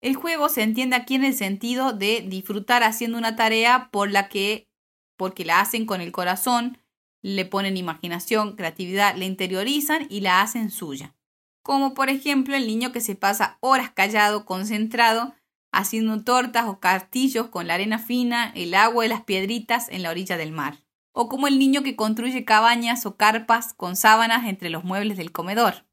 [0.00, 4.30] El juego se entiende aquí en el sentido de disfrutar haciendo una tarea por la
[4.30, 4.70] que,
[5.18, 6.78] porque la hacen con el corazón,
[7.20, 11.14] le ponen imaginación, creatividad, la interiorizan y la hacen suya.
[11.62, 15.34] Como por ejemplo el niño que se pasa horas callado, concentrado,
[15.72, 20.10] haciendo tortas o castillos con la arena fina, el agua y las piedritas en la
[20.10, 20.84] orilla del mar.
[21.12, 25.32] O como el niño que construye cabañas o carpas con sábanas entre los muebles del
[25.32, 25.86] comedor.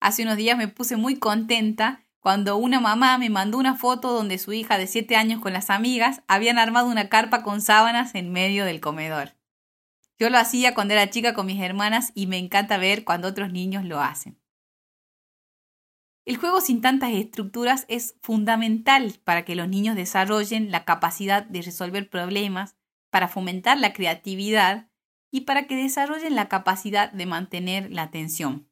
[0.00, 4.38] Hace unos días me puse muy contenta cuando una mamá me mandó una foto donde
[4.38, 8.32] su hija de 7 años con las amigas habían armado una carpa con sábanas en
[8.32, 9.36] medio del comedor.
[10.18, 13.52] Yo lo hacía cuando era chica con mis hermanas y me encanta ver cuando otros
[13.52, 14.39] niños lo hacen.
[16.26, 21.62] El juego sin tantas estructuras es fundamental para que los niños desarrollen la capacidad de
[21.62, 22.76] resolver problemas,
[23.10, 24.88] para fomentar la creatividad
[25.30, 28.68] y para que desarrollen la capacidad de mantener la atención.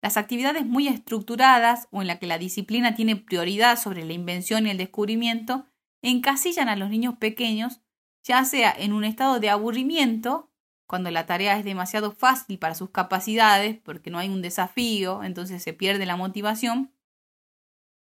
[0.00, 4.66] Las actividades muy estructuradas o en la que la disciplina tiene prioridad sobre la invención
[4.66, 5.66] y el descubrimiento
[6.02, 7.80] encasillan a los niños pequeños,
[8.22, 10.47] ya sea en un estado de aburrimiento,
[10.88, 15.62] cuando la tarea es demasiado fácil para sus capacidades porque no hay un desafío, entonces
[15.62, 16.90] se pierde la motivación,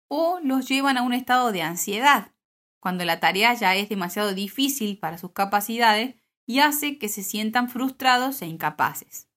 [0.09, 2.33] o los llevan a un estado de ansiedad,
[2.81, 7.69] cuando la tarea ya es demasiado difícil para sus capacidades y hace que se sientan
[7.69, 9.29] frustrados e incapaces.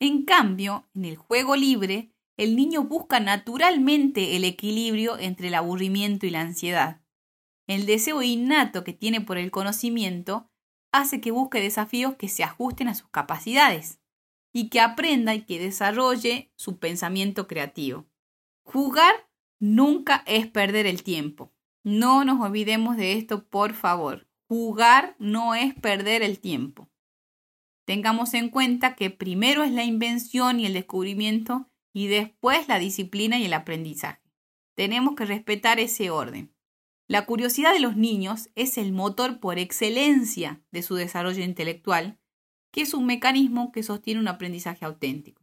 [0.00, 6.24] En cambio, en el juego libre, el niño busca naturalmente el equilibrio entre el aburrimiento
[6.24, 7.02] y la ansiedad.
[7.66, 10.48] El deseo innato que tiene por el conocimiento
[10.92, 14.00] hace que busque desafíos que se ajusten a sus capacidades
[14.52, 18.06] y que aprenda y que desarrolle su pensamiento creativo.
[18.62, 19.14] Jugar
[19.60, 21.52] nunca es perder el tiempo.
[21.84, 24.28] No nos olvidemos de esto, por favor.
[24.48, 26.88] Jugar no es perder el tiempo.
[27.86, 33.38] Tengamos en cuenta que primero es la invención y el descubrimiento y después la disciplina
[33.38, 34.22] y el aprendizaje.
[34.74, 36.54] Tenemos que respetar ese orden.
[37.08, 42.18] La curiosidad de los niños es el motor por excelencia de su desarrollo intelectual
[42.70, 45.42] que es un mecanismo que sostiene un aprendizaje auténtico.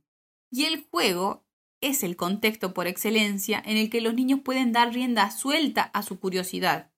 [0.51, 1.45] Y el juego
[1.81, 6.03] es el contexto por excelencia en el que los niños pueden dar rienda suelta a
[6.03, 6.91] su curiosidad.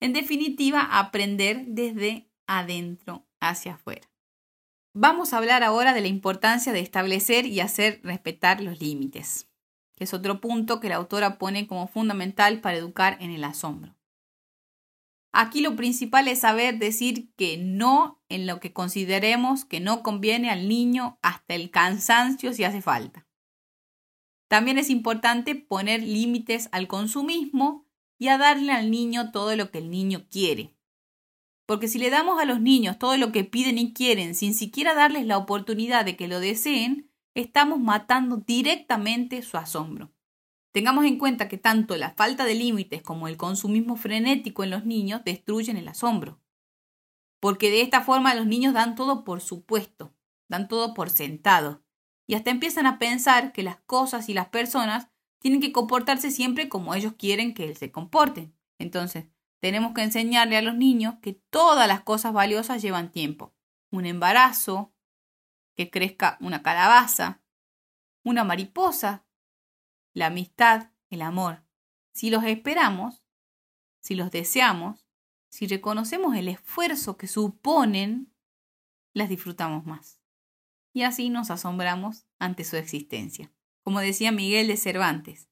[0.00, 4.08] En definitiva, aprender desde adentro hacia afuera.
[4.94, 9.50] Vamos a hablar ahora de la importancia de establecer y hacer respetar los límites,
[9.94, 13.95] que es otro punto que la autora pone como fundamental para educar en el asombro.
[15.38, 20.48] Aquí lo principal es saber decir que no en lo que consideremos que no conviene
[20.48, 23.26] al niño hasta el cansancio si hace falta.
[24.48, 27.84] También es importante poner límites al consumismo
[28.18, 30.74] y a darle al niño todo lo que el niño quiere.
[31.66, 34.94] Porque si le damos a los niños todo lo que piden y quieren sin siquiera
[34.94, 40.15] darles la oportunidad de que lo deseen, estamos matando directamente su asombro.
[40.76, 44.84] Tengamos en cuenta que tanto la falta de límites como el consumismo frenético en los
[44.84, 46.38] niños destruyen el asombro.
[47.40, 50.14] Porque de esta forma los niños dan todo por supuesto,
[50.48, 51.82] dan todo por sentado,
[52.26, 55.08] y hasta empiezan a pensar que las cosas y las personas
[55.38, 58.54] tienen que comportarse siempre como ellos quieren que se comporten.
[58.78, 59.24] Entonces,
[59.62, 63.54] tenemos que enseñarle a los niños que todas las cosas valiosas llevan tiempo.
[63.90, 64.92] Un embarazo,
[65.74, 67.40] que crezca una calabaza,
[68.22, 69.25] una mariposa
[70.16, 71.62] la amistad, el amor.
[72.12, 73.22] Si los esperamos,
[74.00, 75.06] si los deseamos,
[75.50, 78.32] si reconocemos el esfuerzo que suponen,
[79.12, 80.18] las disfrutamos más.
[80.94, 83.52] Y así nos asombramos ante su existencia.
[83.82, 85.50] Como decía Miguel de Cervantes,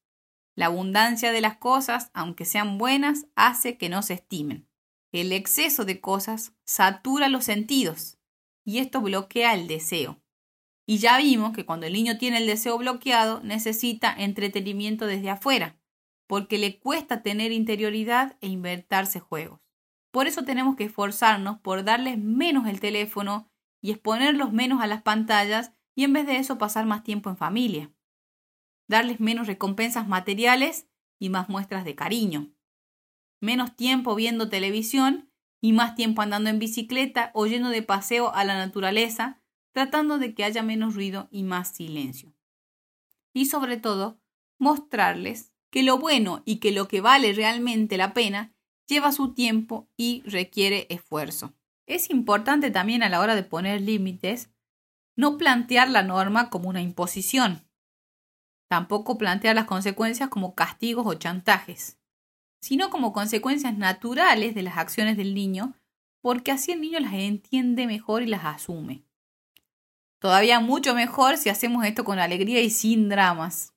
[0.55, 4.67] la abundancia de las cosas, aunque sean buenas, hace que no se estimen.
[5.13, 8.17] El exceso de cosas satura los sentidos
[8.65, 10.24] y esto bloquea el deseo.
[10.87, 15.79] Y ya vimos que cuando el niño tiene el deseo bloqueado, necesita entretenimiento desde afuera,
[16.27, 19.61] porque le cuesta tener interioridad e inventarse juegos.
[20.11, 25.03] Por eso tenemos que esforzarnos por darles menos el teléfono y exponerlos menos a las
[25.03, 27.93] pantallas y en vez de eso pasar más tiempo en familia.
[28.87, 32.53] Darles menos recompensas materiales y más muestras de cariño.
[33.41, 38.45] Menos tiempo viendo televisión y más tiempo andando en bicicleta o yendo de paseo a
[38.45, 39.43] la naturaleza
[39.75, 42.33] tratando de que haya menos ruido y más silencio.
[43.35, 44.21] Y sobre todo,
[44.59, 48.55] mostrarles que lo bueno y que lo que vale realmente la pena
[48.87, 51.53] lleva su tiempo y requiere esfuerzo.
[51.87, 54.51] Es importante también a la hora de poner límites
[55.17, 57.69] no plantear la norma como una imposición,
[58.69, 61.99] tampoco plantear las consecuencias como castigos o chantajes,
[62.61, 65.75] sino como consecuencias naturales de las acciones del niño,
[66.21, 69.04] porque así el niño las entiende mejor y las asume.
[70.25, 73.75] Todavía mucho mejor si hacemos esto con alegría y sin dramas.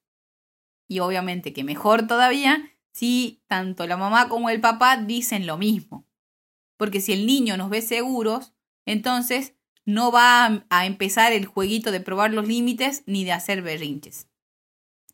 [0.88, 6.08] Y obviamente que mejor todavía si tanto la mamá como el papá dicen lo mismo.
[6.78, 8.54] Porque si el niño nos ve seguros,
[8.86, 14.30] entonces no va a empezar el jueguito de probar los límites ni de hacer berrinches.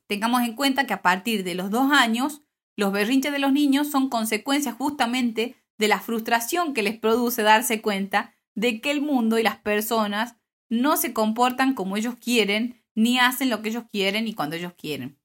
[0.05, 2.43] Tengamos en cuenta que a partir de los dos años,
[2.75, 7.81] los berrinches de los niños son consecuencias justamente de la frustración que les produce darse
[7.81, 10.35] cuenta de que el mundo y las personas
[10.69, 14.73] no se comportan como ellos quieren, ni hacen lo que ellos quieren y cuando ellos
[14.73, 15.19] quieren.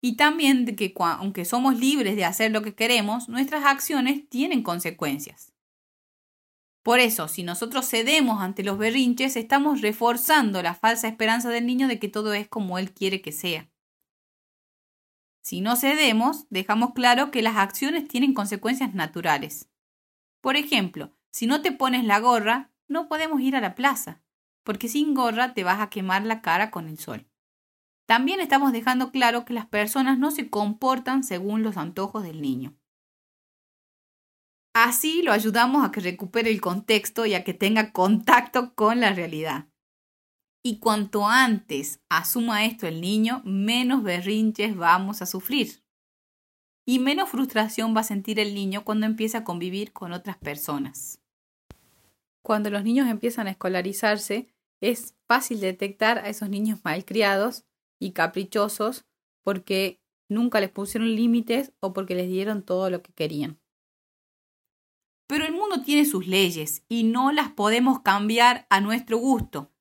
[0.00, 4.62] Y también de que aunque somos libres de hacer lo que queremos, nuestras acciones tienen
[4.62, 5.52] consecuencias.
[6.82, 11.88] Por eso, si nosotros cedemos ante los berrinches, estamos reforzando la falsa esperanza del niño
[11.88, 13.68] de que todo es como él quiere que sea.
[15.42, 19.68] Si no cedemos, dejamos claro que las acciones tienen consecuencias naturales.
[20.40, 24.22] Por ejemplo, si no te pones la gorra, no podemos ir a la plaza
[24.66, 27.24] porque sin gorra te vas a quemar la cara con el sol.
[28.04, 32.76] También estamos dejando claro que las personas no se comportan según los antojos del niño.
[34.74, 39.12] Así lo ayudamos a que recupere el contexto y a que tenga contacto con la
[39.12, 39.68] realidad.
[40.64, 45.84] Y cuanto antes asuma esto el niño, menos berrinches vamos a sufrir.
[46.84, 51.20] Y menos frustración va a sentir el niño cuando empieza a convivir con otras personas.
[52.42, 57.64] Cuando los niños empiezan a escolarizarse, es fácil detectar a esos niños malcriados
[58.00, 59.06] y caprichosos
[59.42, 63.60] porque nunca les pusieron límites o porque les dieron todo lo que querían.
[65.28, 69.72] Pero el mundo tiene sus leyes y no las podemos cambiar a nuestro gusto.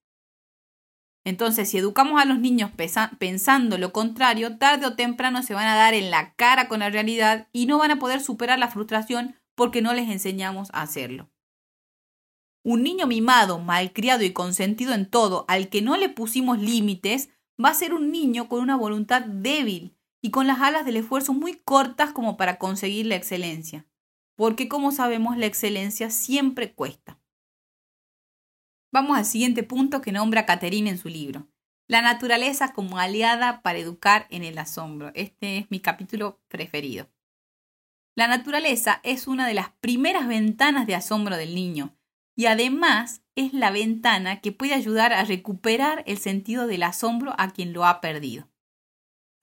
[1.24, 2.72] Entonces, si educamos a los niños
[3.18, 6.90] pensando lo contrario, tarde o temprano se van a dar en la cara con la
[6.92, 11.30] realidad y no van a poder superar la frustración porque no les enseñamos a hacerlo.
[12.66, 17.30] Un niño mimado, malcriado y consentido en todo, al que no le pusimos límites,
[17.64, 21.32] va a ser un niño con una voluntad débil y con las alas del esfuerzo
[21.36, 23.86] muy cortas como para conseguir la excelencia.
[24.36, 27.20] Porque como sabemos, la excelencia siempre cuesta.
[28.92, 31.48] Vamos al siguiente punto que nombra Caterine en su libro.
[31.88, 35.12] La naturaleza como aliada para educar en el asombro.
[35.14, 37.12] Este es mi capítulo preferido.
[38.16, 41.96] La naturaleza es una de las primeras ventanas de asombro del niño
[42.36, 47.52] y además es la ventana que puede ayudar a recuperar el sentido del asombro a
[47.52, 48.50] quien lo ha perdido.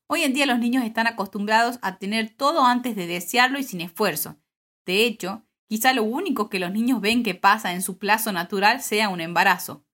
[0.08, 3.80] Hoy en día los niños están acostumbrados a tener todo antes de desearlo y sin
[3.80, 4.36] esfuerzo.
[4.84, 8.82] De hecho, quizá lo único que los niños ven que pasa en su plazo natural
[8.82, 9.84] sea un embarazo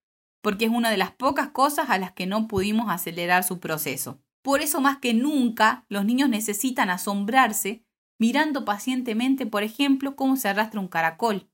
[0.40, 4.20] porque es una de las pocas cosas a las que no pudimos acelerar su proceso.
[4.42, 7.84] Por eso más que nunca los niños necesitan asombrarse
[8.18, 11.48] mirando pacientemente, por ejemplo, cómo se arrastra un caracol,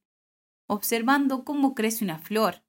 [0.66, 2.62] observando cómo crece una flor,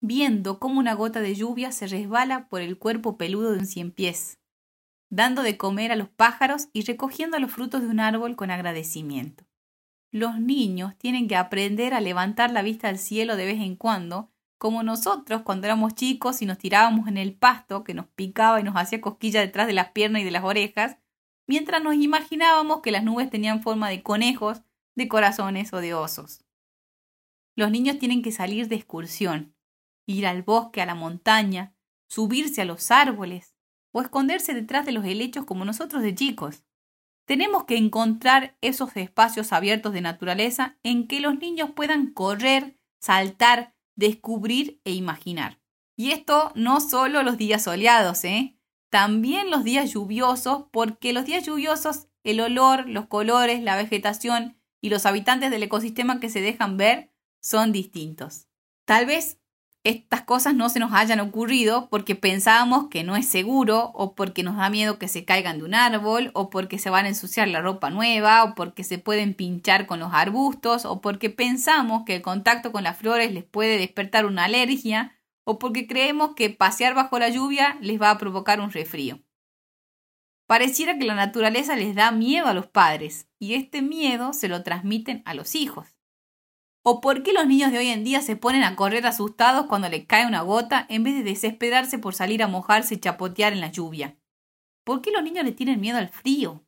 [0.00, 3.90] viendo cómo una gota de lluvia se resbala por el cuerpo peludo de un cien
[3.90, 4.38] pies,
[5.10, 9.44] dando de comer a los pájaros y recogiendo los frutos de un árbol con agradecimiento.
[10.12, 14.30] Los niños tienen que aprender a levantar la vista al cielo de vez en cuando
[14.58, 18.64] como nosotros cuando éramos chicos y nos tirábamos en el pasto que nos picaba y
[18.64, 20.96] nos hacía cosquilla detrás de las piernas y de las orejas,
[21.46, 24.62] mientras nos imaginábamos que las nubes tenían forma de conejos,
[24.94, 26.45] de corazones o de osos.
[27.56, 29.56] Los niños tienen que salir de excursión,
[30.06, 31.74] ir al bosque, a la montaña,
[32.06, 33.56] subirse a los árboles
[33.92, 36.64] o esconderse detrás de los helechos como nosotros de chicos.
[37.24, 43.74] Tenemos que encontrar esos espacios abiertos de naturaleza en que los niños puedan correr, saltar,
[43.96, 45.58] descubrir e imaginar.
[45.96, 48.56] Y esto no solo los días soleados, ¿eh?
[48.90, 54.90] también los días lluviosos, porque los días lluviosos, el olor, los colores, la vegetación y
[54.90, 57.15] los habitantes del ecosistema que se dejan ver
[57.46, 58.48] son distintos.
[58.86, 59.38] Tal vez
[59.84, 64.42] estas cosas no se nos hayan ocurrido porque pensábamos que no es seguro o porque
[64.42, 67.46] nos da miedo que se caigan de un árbol o porque se van a ensuciar
[67.46, 72.16] la ropa nueva o porque se pueden pinchar con los arbustos o porque pensamos que
[72.16, 76.94] el contacto con las flores les puede despertar una alergia o porque creemos que pasear
[76.94, 79.20] bajo la lluvia les va a provocar un resfrío.
[80.48, 84.64] Pareciera que la naturaleza les da miedo a los padres y este miedo se lo
[84.64, 85.95] transmiten a los hijos.
[86.88, 89.88] ¿O por qué los niños de hoy en día se ponen a correr asustados cuando
[89.88, 93.60] les cae una gota en vez de desesperarse por salir a mojarse y chapotear en
[93.60, 94.16] la lluvia?
[94.84, 96.64] ¿Por qué los niños le tienen miedo al frío?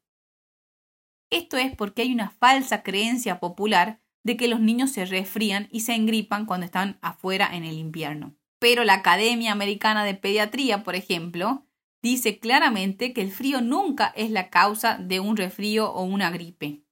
[1.30, 5.82] Esto es porque hay una falsa creencia popular de que los niños se resfrían y
[5.82, 8.34] se engripan cuando están afuera en el invierno.
[8.58, 11.64] Pero la Academia Americana de Pediatría, por ejemplo,
[12.02, 16.82] dice claramente que el frío nunca es la causa de un resfrío o una gripe.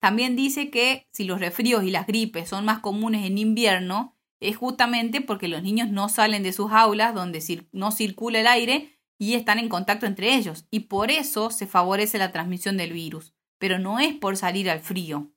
[0.00, 4.56] También dice que si los resfríos y las gripes son más comunes en invierno, es
[4.56, 7.42] justamente porque los niños no salen de sus aulas donde
[7.72, 12.18] no circula el aire y están en contacto entre ellos, y por eso se favorece
[12.18, 15.32] la transmisión del virus, pero no es por salir al frío.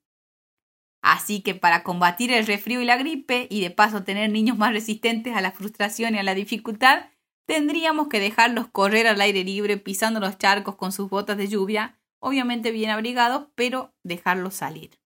[1.02, 4.74] Así que para combatir el resfrío y la gripe, y de paso tener niños más
[4.74, 7.06] resistentes a la frustración y a la dificultad,
[7.46, 11.99] tendríamos que dejarlos correr al aire libre pisando los charcos con sus botas de lluvia
[12.20, 15.00] obviamente bien abrigados, pero dejarlos salir.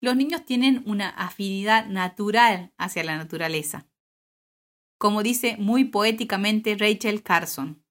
[0.00, 3.88] Los niños tienen una afinidad natural hacia la naturaleza.
[4.98, 7.84] Como dice muy poéticamente Rachel Carson,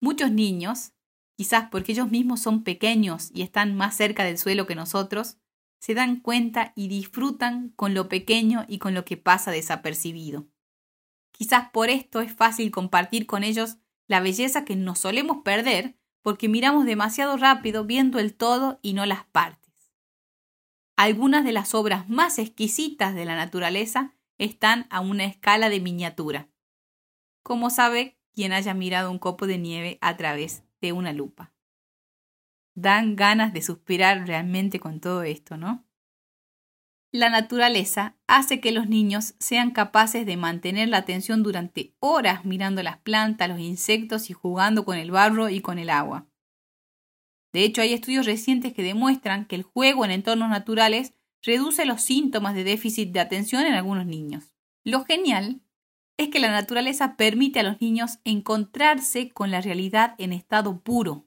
[0.00, 0.92] muchos niños,
[1.36, 5.38] quizás porque ellos mismos son pequeños y están más cerca del suelo que nosotros,
[5.80, 10.48] se dan cuenta y disfrutan con lo pequeño y con lo que pasa desapercibido.
[11.32, 13.76] Quizás por esto es fácil compartir con ellos
[14.08, 19.06] la belleza que nos solemos perder porque miramos demasiado rápido viendo el todo y no
[19.06, 19.92] las partes.
[20.96, 26.48] Algunas de las obras más exquisitas de la naturaleza están a una escala de miniatura,
[27.44, 31.54] como sabe quien haya mirado un copo de nieve a través de una lupa.
[32.74, 35.85] Dan ganas de suspirar realmente con todo esto, ¿no?
[37.16, 42.82] La naturaleza hace que los niños sean capaces de mantener la atención durante horas mirando
[42.82, 46.26] las plantas, los insectos y jugando con el barro y con el agua.
[47.54, 52.02] De hecho, hay estudios recientes que demuestran que el juego en entornos naturales reduce los
[52.02, 54.52] síntomas de déficit de atención en algunos niños.
[54.84, 55.62] Lo genial
[56.18, 61.26] es que la naturaleza permite a los niños encontrarse con la realidad en estado puro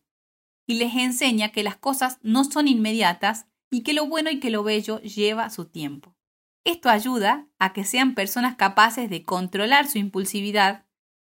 [0.68, 4.50] y les enseña que las cosas no son inmediatas y que lo bueno y que
[4.50, 6.16] lo bello lleva su tiempo.
[6.64, 10.86] Esto ayuda a que sean personas capaces de controlar su impulsividad,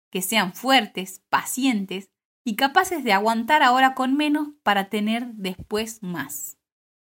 [0.09, 2.09] que sean fuertes, pacientes
[2.43, 6.57] y capaces de aguantar ahora con menos para tener después más.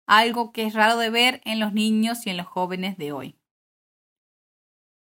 [0.06, 3.38] Algo que es raro de ver en los niños y en los jóvenes de hoy.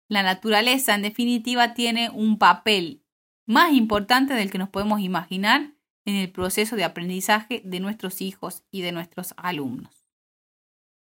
[0.09, 3.03] La naturaleza, en definitiva, tiene un papel
[3.47, 8.65] más importante del que nos podemos imaginar en el proceso de aprendizaje de nuestros hijos
[8.71, 10.00] y de nuestros alumnos.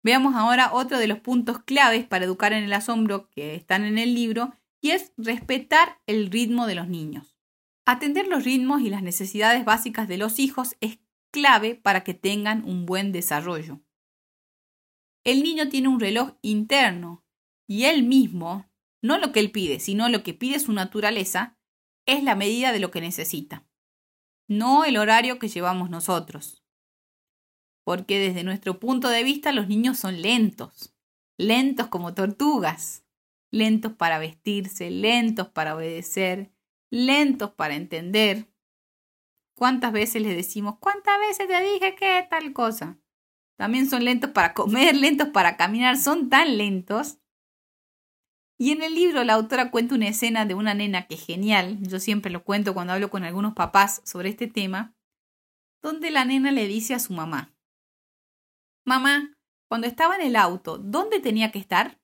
[0.06, 3.98] Veamos ahora otro de los puntos claves para educar en el asombro que están en
[3.98, 7.36] el libro y es respetar el ritmo de los niños.
[7.84, 11.00] Atender los ritmos y las necesidades básicas de los hijos es
[11.32, 13.80] clave para que tengan un buen desarrollo.
[15.24, 17.24] El niño tiene un reloj interno
[17.66, 18.70] y él mismo,
[19.02, 21.58] no lo que él pide, sino lo que pide su naturaleza,
[22.06, 23.66] es la medida de lo que necesita,
[24.46, 26.62] no el horario que llevamos nosotros.
[27.86, 30.92] Porque desde nuestro punto de vista los niños son lentos,
[31.38, 33.04] lentos como tortugas,
[33.52, 36.50] lentos para vestirse, lentos para obedecer,
[36.90, 38.48] lentos para entender.
[39.56, 42.98] ¿Cuántas veces les decimos, cuántas veces te dije que tal cosa?
[43.56, 47.18] También son lentos para comer, lentos para caminar, son tan lentos.
[48.58, 51.78] Y en el libro la autora cuenta una escena de una nena que es genial,
[51.82, 54.96] yo siempre lo cuento cuando hablo con algunos papás sobre este tema,
[55.82, 57.55] donde la nena le dice a su mamá,
[58.86, 59.36] Mamá,
[59.68, 62.00] cuando estaba en el auto, ¿dónde tenía que estar?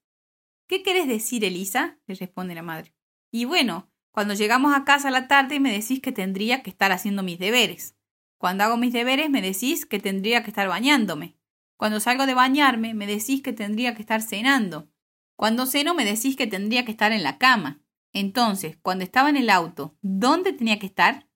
[0.66, 2.00] ¿Qué quieres decir, Elisa?
[2.08, 2.92] le responde la madre.
[3.30, 6.90] Y bueno, cuando llegamos a casa a la tarde me decís que tendría que estar
[6.90, 7.94] haciendo mis deberes.
[8.36, 11.36] Cuando hago mis deberes me decís que tendría que estar bañándome.
[11.76, 14.90] Cuando salgo de bañarme me decís que tendría que estar cenando.
[15.36, 17.80] Cuando ceno me decís que tendría que estar en la cama.
[18.12, 21.28] Entonces, cuando estaba en el auto, ¿dónde tenía que estar?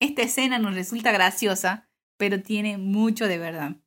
[0.00, 3.81] Esta escena nos resulta graciosa, pero tiene mucho de verdad.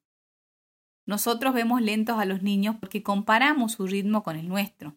[1.06, 4.96] Nosotros vemos lentos a los niños porque comparamos su ritmo con el nuestro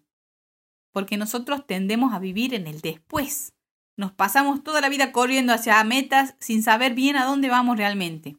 [0.99, 3.55] porque nosotros tendemos a vivir en el después.
[3.97, 8.37] Nos pasamos toda la vida corriendo hacia metas sin saber bien a dónde vamos realmente.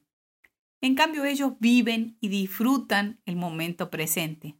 [0.81, 4.55] En cambio, ellos viven y disfrutan el momento presente.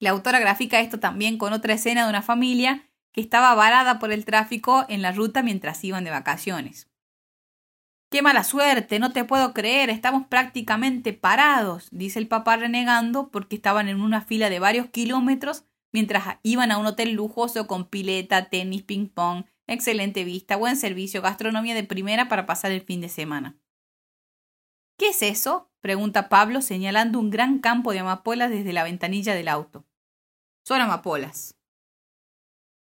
[0.00, 4.12] La autora grafica esto también con otra escena de una familia que estaba varada por
[4.12, 6.88] el tráfico en la ruta mientras iban de vacaciones.
[8.14, 13.56] Qué mala suerte, no te puedo creer, estamos prácticamente parados, dice el papá renegando porque
[13.56, 18.50] estaban en una fila de varios kilómetros mientras iban a un hotel lujoso con pileta,
[18.50, 23.58] tenis, ping-pong, excelente vista, buen servicio, gastronomía de primera para pasar el fin de semana.
[24.96, 25.72] ¿Qué es eso?
[25.80, 29.88] pregunta Pablo señalando un gran campo de amapolas desde la ventanilla del auto.
[30.64, 31.58] Son amapolas.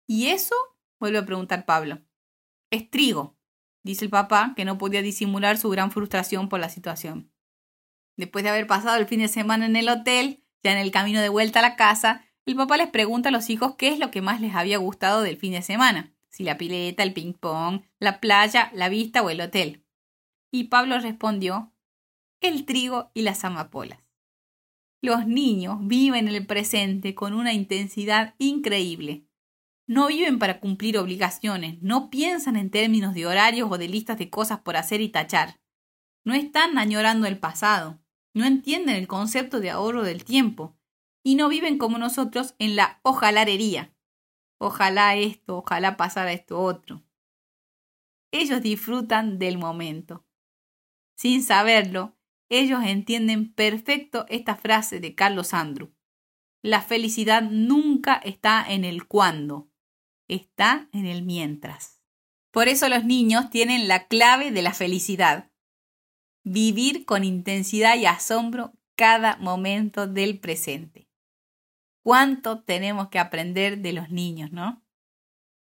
[0.06, 0.54] ¿Y eso?
[1.00, 2.02] vuelve a preguntar Pablo.
[2.70, 3.38] Es trigo,
[3.82, 7.30] dice el papá, que no podía disimular su gran frustración por la situación.
[8.16, 11.20] Después de haber pasado el fin de semana en el hotel, ya en el camino
[11.20, 14.10] de vuelta a la casa, el papá les pregunta a los hijos qué es lo
[14.10, 18.20] que más les había gustado del fin de semana, si la pileta, el ping-pong, la
[18.20, 19.84] playa, la vista o el hotel.
[20.50, 21.72] Y Pablo respondió,
[22.40, 24.00] el trigo y las amapolas.
[25.00, 29.26] Los niños viven el presente con una intensidad increíble.
[29.92, 34.30] No viven para cumplir obligaciones, no piensan en términos de horarios o de listas de
[34.30, 35.60] cosas por hacer y tachar.
[36.24, 38.00] No están añorando el pasado,
[38.32, 40.78] no entienden el concepto de ahorro del tiempo,
[41.22, 43.94] y no viven como nosotros en la ojalarería.
[44.56, 47.02] Ojalá esto, ojalá pasara esto otro.
[48.30, 50.24] Ellos disfrutan del momento.
[51.16, 52.16] Sin saberlo,
[52.48, 55.92] ellos entienden perfecto esta frase de Carlos Andrew.
[56.62, 59.68] La felicidad nunca está en el cuándo,
[60.34, 62.00] está en el mientras.
[62.50, 65.50] Por eso los niños tienen la clave de la felicidad.
[66.44, 71.12] Vivir con intensidad y asombro cada momento del presente
[72.02, 74.84] cuánto tenemos que aprender de los niños, ¿no?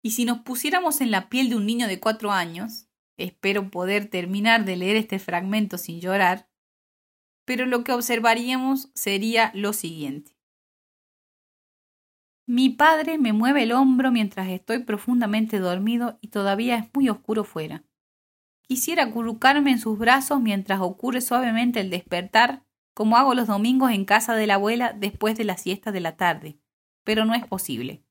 [0.04, 4.10] Y si nos pusiéramos en la piel de un niño de cuatro años, espero poder
[4.10, 6.50] terminar de leer este fragmento sin llorar,
[7.46, 10.36] pero lo que observaríamos sería lo siguiente.
[12.54, 17.46] Mi padre me mueve el hombro mientras estoy profundamente dormido y todavía es muy oscuro
[17.46, 17.86] fuera.
[18.64, 24.04] Quisiera acurrucarme en sus brazos mientras ocurre suavemente el despertar como hago los domingos en
[24.04, 26.60] casa de la abuela después de la siesta de la tarde,
[27.06, 28.04] pero no es posible.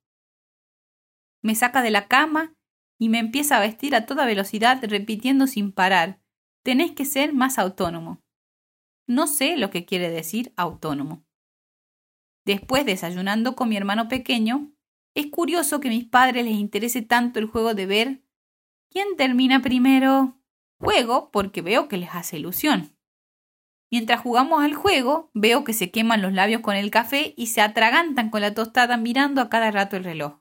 [1.43, 2.55] Me saca de la cama
[2.99, 6.19] y me empieza a vestir a toda velocidad repitiendo sin parar,
[6.63, 8.23] tenés que ser más autónomo.
[9.07, 11.27] No sé lo que quiere decir autónomo.
[12.51, 14.73] Después desayunando con mi hermano pequeño,
[15.15, 18.25] es curioso que a mis padres les interese tanto el juego de ver
[18.91, 20.37] quién termina primero.
[20.81, 22.97] Juego porque veo que les hace ilusión.
[23.89, 27.61] Mientras jugamos al juego, veo que se queman los labios con el café y se
[27.61, 30.41] atragantan con la tostada mirando a cada rato el reloj.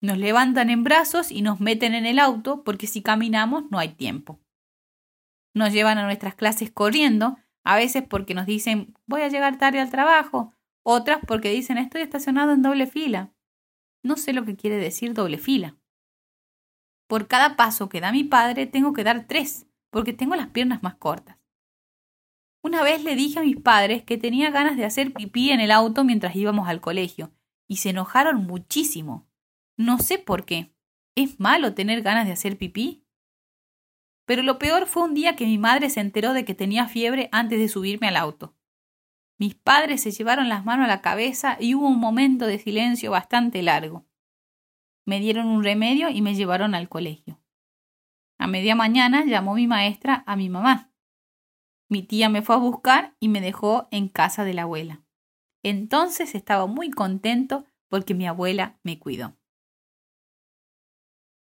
[0.00, 3.88] Nos levantan en brazos y nos meten en el auto porque si caminamos no hay
[3.88, 4.38] tiempo.
[5.54, 9.80] Nos llevan a nuestras clases corriendo, a veces porque nos dicen voy a llegar tarde
[9.80, 10.54] al trabajo,
[10.90, 13.34] otras porque dicen estoy estacionado en doble fila.
[14.02, 15.76] No sé lo que quiere decir doble fila.
[17.06, 20.82] Por cada paso que da mi padre tengo que dar tres, porque tengo las piernas
[20.82, 21.36] más cortas.
[22.62, 25.72] Una vez le dije a mis padres que tenía ganas de hacer pipí en el
[25.72, 27.32] auto mientras íbamos al colegio,
[27.66, 29.28] y se enojaron muchísimo.
[29.76, 30.74] No sé por qué.
[31.14, 33.04] ¿Es malo tener ganas de hacer pipí?
[34.24, 37.28] Pero lo peor fue un día que mi madre se enteró de que tenía fiebre
[37.30, 38.57] antes de subirme al auto.
[39.38, 43.12] Mis padres se llevaron las manos a la cabeza y hubo un momento de silencio
[43.12, 44.04] bastante largo.
[45.06, 47.40] Me dieron un remedio y me llevaron al colegio.
[48.36, 50.92] A media mañana llamó mi maestra a mi mamá.
[51.88, 55.02] Mi tía me fue a buscar y me dejó en casa de la abuela.
[55.62, 59.36] Entonces estaba muy contento porque mi abuela me cuidó.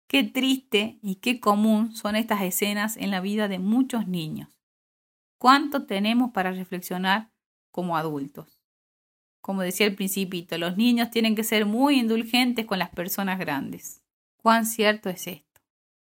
[0.07, 4.61] Qué triste y qué común son estas escenas en la vida de muchos niños.
[5.39, 7.33] ¿Cuánto tenemos para reflexionar
[7.77, 8.63] como adultos?
[9.43, 14.03] Como decía el principito, los niños tienen que ser muy indulgentes con las personas grandes.
[14.39, 15.61] ¿Cuán cierto es esto?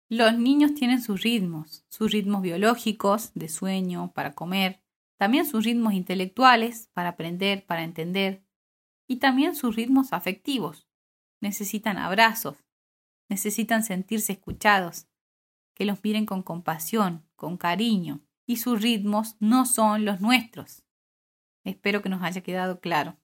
[0.07, 4.83] Los niños tienen sus ritmos, sus ritmos biológicos, de sueño, para comer,
[5.17, 8.43] también sus ritmos intelectuales, para aprender, para entender,
[9.07, 10.87] y también sus ritmos afectivos.
[11.41, 12.63] Necesitan abrazos,
[13.29, 15.07] necesitan sentirse escuchados,
[15.73, 20.83] que los miren con compasión, con cariño, y sus ritmos no son los nuestros.
[21.67, 23.19] Espero que nos haya quedado claro.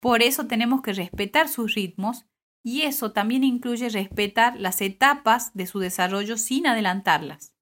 [0.00, 2.24] Por eso tenemos que respetar sus ritmos
[2.62, 7.52] y eso también incluye respetar las etapas de su desarrollo sin adelantarlas.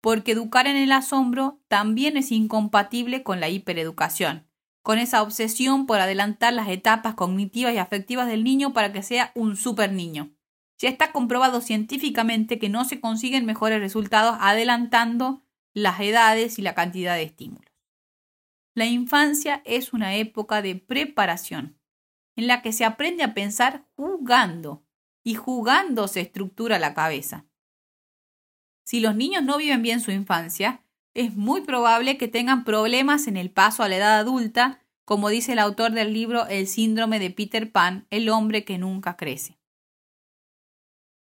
[0.00, 4.48] Porque educar en el asombro también es incompatible con la hipereducación,
[4.82, 9.32] con esa obsesión por adelantar las etapas cognitivas y afectivas del niño para que sea
[9.34, 10.30] un super niño.
[10.78, 15.42] Ya está comprobado científicamente que no se consiguen mejores resultados adelantando
[15.74, 17.75] las edades y la cantidad de estímulos.
[18.76, 21.78] La infancia es una época de preparación,
[22.36, 24.84] en la que se aprende a pensar jugando,
[25.24, 27.46] y jugando se estructura la cabeza.
[28.84, 33.38] Si los niños no viven bien su infancia, es muy probable que tengan problemas en
[33.38, 37.30] el paso a la edad adulta, como dice el autor del libro El síndrome de
[37.30, 39.58] Peter Pan, el hombre que nunca crece.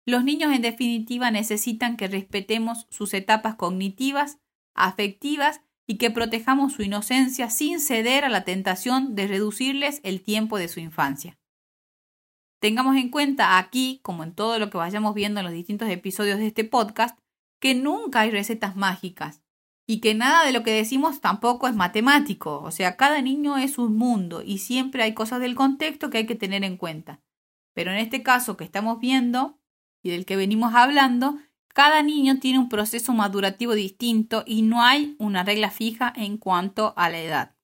[0.04, 4.40] Los niños en definitiva necesitan que respetemos sus etapas cognitivas,
[4.74, 10.58] afectivas y que protejamos su inocencia sin ceder a la tentación de reducirles el tiempo
[10.58, 11.38] de su infancia.
[12.60, 16.38] Tengamos en cuenta aquí, como en todo lo que vayamos viendo en los distintos episodios
[16.38, 17.18] de este podcast,
[17.60, 19.42] que nunca hay recetas mágicas
[19.86, 23.76] y que nada de lo que decimos tampoco es matemático, o sea, cada niño es
[23.76, 27.20] un mundo y siempre hay cosas del contexto que hay que tener en cuenta.
[27.74, 29.58] Pero en este caso que estamos viendo,
[30.02, 31.38] y del que venimos hablando,
[31.74, 36.94] cada niño tiene un proceso madurativo distinto y no hay una regla fija en cuanto
[36.96, 37.56] a la edad.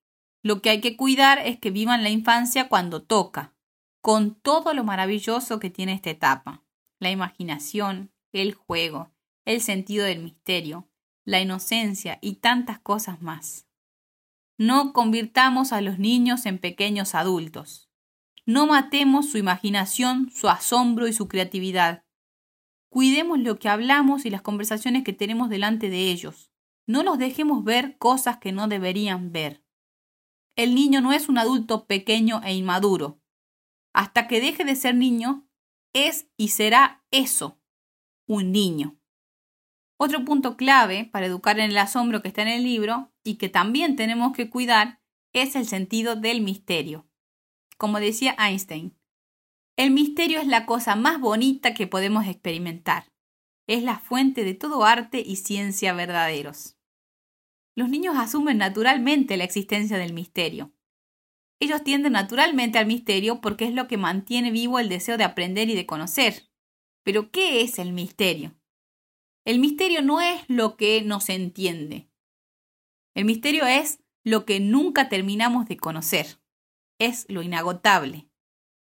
[0.43, 3.55] Lo que hay que cuidar es que vivan la infancia cuando toca,
[4.03, 6.65] con todo lo maravilloso que tiene esta etapa,
[6.99, 9.13] la imaginación, el juego,
[9.45, 10.89] el sentido del misterio,
[11.25, 13.69] la inocencia y tantas cosas más.
[14.59, 17.89] No convirtamos a los niños en pequeños adultos.
[18.45, 22.05] No matemos su imaginación, su asombro y su creatividad.
[22.91, 26.51] Cuidemos lo que hablamos y las conversaciones que tenemos delante de ellos.
[26.87, 29.65] No los dejemos ver cosas que no deberían ver.
[30.57, 33.23] El niño no es un adulto pequeño e inmaduro.
[33.93, 35.49] Hasta que deje de ser niño,
[35.93, 37.61] es y será eso,
[38.27, 38.99] un niño.
[39.97, 43.49] Otro punto clave para educar en el asombro que está en el libro y que
[43.49, 45.01] también tenemos que cuidar
[45.33, 47.09] es el sentido del misterio.
[47.77, 48.99] Como decía Einstein,
[49.81, 53.11] el misterio es la cosa más bonita que podemos experimentar.
[53.67, 56.77] Es la fuente de todo arte y ciencia verdaderos.
[57.75, 60.75] Los niños asumen naturalmente la existencia del misterio.
[61.61, 65.71] Ellos tienden naturalmente al misterio porque es lo que mantiene vivo el deseo de aprender
[65.71, 66.51] y de conocer.
[67.03, 68.55] Pero, ¿qué es el misterio?
[69.47, 72.11] El misterio no es lo que no se entiende.
[73.15, 76.39] El misterio es lo que nunca terminamos de conocer.
[76.99, 78.30] Es lo inagotable.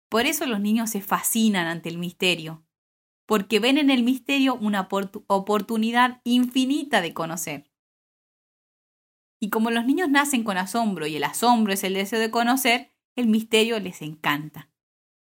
[0.09, 2.65] Por eso los niños se fascinan ante el misterio,
[3.27, 4.89] porque ven en el misterio una
[5.27, 7.71] oportunidad infinita de conocer.
[9.41, 12.93] Y como los niños nacen con asombro y el asombro es el deseo de conocer,
[13.17, 14.71] el misterio les encanta.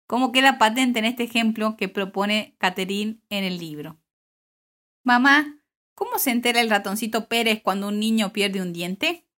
[0.06, 4.00] Como queda patente en este ejemplo que propone Catherine en el libro.
[5.04, 5.62] Mamá,
[5.94, 9.29] ¿cómo se entera el ratoncito Pérez cuando un niño pierde un diente?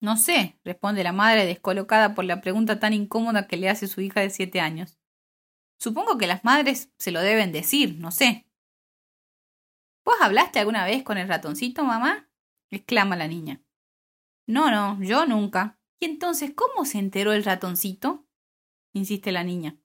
[0.00, 4.00] No sé, responde la madre descolocada por la pregunta tan incómoda que le hace su
[4.00, 4.98] hija de siete años.
[5.78, 8.46] Supongo que las madres se lo deben decir, no sé.
[10.04, 12.28] ¿Vos hablaste alguna vez con el ratoncito, mamá?
[12.70, 13.62] exclama la niña.
[14.46, 15.78] No, no, yo nunca.
[16.00, 18.26] ¿Y entonces cómo se enteró el ratoncito?
[18.92, 19.78] insiste la niña.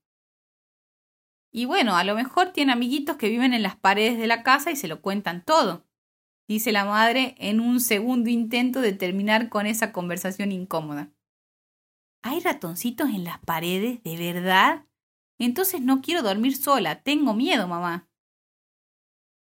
[1.51, 4.71] Y bueno, a lo mejor tiene amiguitos que viven en las paredes de la casa
[4.71, 5.84] y se lo cuentan todo.
[6.47, 11.11] Dice la madre en un segundo intento de terminar con esa conversación incómoda.
[12.23, 14.85] ¿Hay ratoncitos en las paredes, de verdad?
[15.37, 18.09] Entonces no quiero dormir sola, tengo miedo, mamá.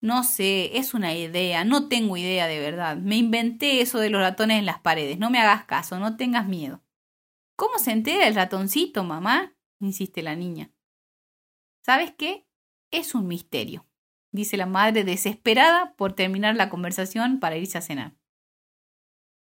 [0.01, 2.97] No sé, es una idea, no tengo idea de verdad.
[2.97, 6.47] Me inventé eso de los ratones en las paredes, no me hagas caso, no tengas
[6.47, 6.85] miedo.
[7.57, 9.57] ¿Cómo se entera el ratoncito, mamá?
[9.81, 10.71] insiste la niña.
[11.85, 12.47] ¿Sabes qué?
[12.93, 13.88] Es un misterio,
[14.39, 18.15] dice la madre desesperada por terminar la conversación para irse a cenar.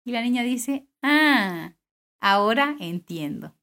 [0.04, 1.74] Y la niña dice, ah,
[2.20, 3.56] ahora entiendo.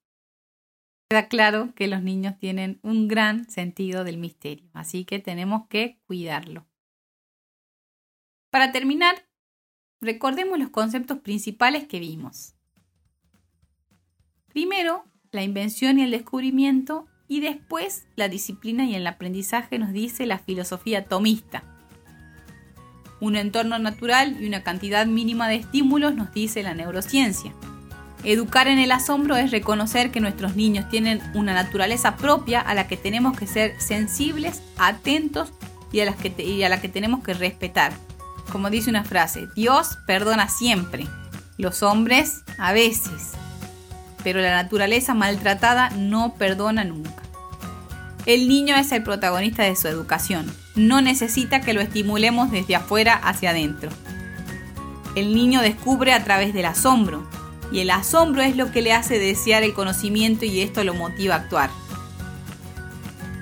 [1.10, 6.02] Queda claro que los niños tienen un gran sentido del misterio, así que tenemos que
[6.08, 6.68] cuidarlo.
[8.50, 9.26] Para terminar,
[10.02, 12.54] recordemos los conceptos principales que vimos.
[14.50, 20.26] Primero, la invención y el descubrimiento y después la disciplina y el aprendizaje nos dice
[20.26, 21.64] la filosofía tomista.
[23.20, 27.54] Un entorno natural y una cantidad mínima de estímulos nos dice la neurociencia.
[28.24, 32.88] Educar en el asombro es reconocer que nuestros niños tienen una naturaleza propia a la
[32.88, 35.52] que tenemos que ser sensibles, atentos
[35.92, 37.94] y a, que y a la que tenemos que respetar.
[38.52, 41.08] Como dice una frase, Dios perdona siempre,
[41.58, 43.34] los hombres a veces,
[44.24, 47.24] pero la naturaleza maltratada no perdona nunca.
[48.26, 53.16] El niño es el protagonista de su educación, no necesita que lo estimulemos desde afuera
[53.16, 53.90] hacia adentro.
[55.16, 57.28] El niño descubre a través del asombro,
[57.72, 61.36] y el asombro es lo que le hace desear el conocimiento y esto lo motiva
[61.36, 61.70] a actuar.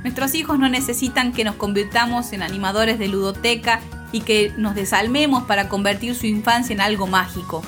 [0.04, 5.44] Nuestros hijos no necesitan que nos convirtamos en animadores de ludoteca y que nos desalmemos
[5.44, 7.62] para convertir su infancia en algo mágico,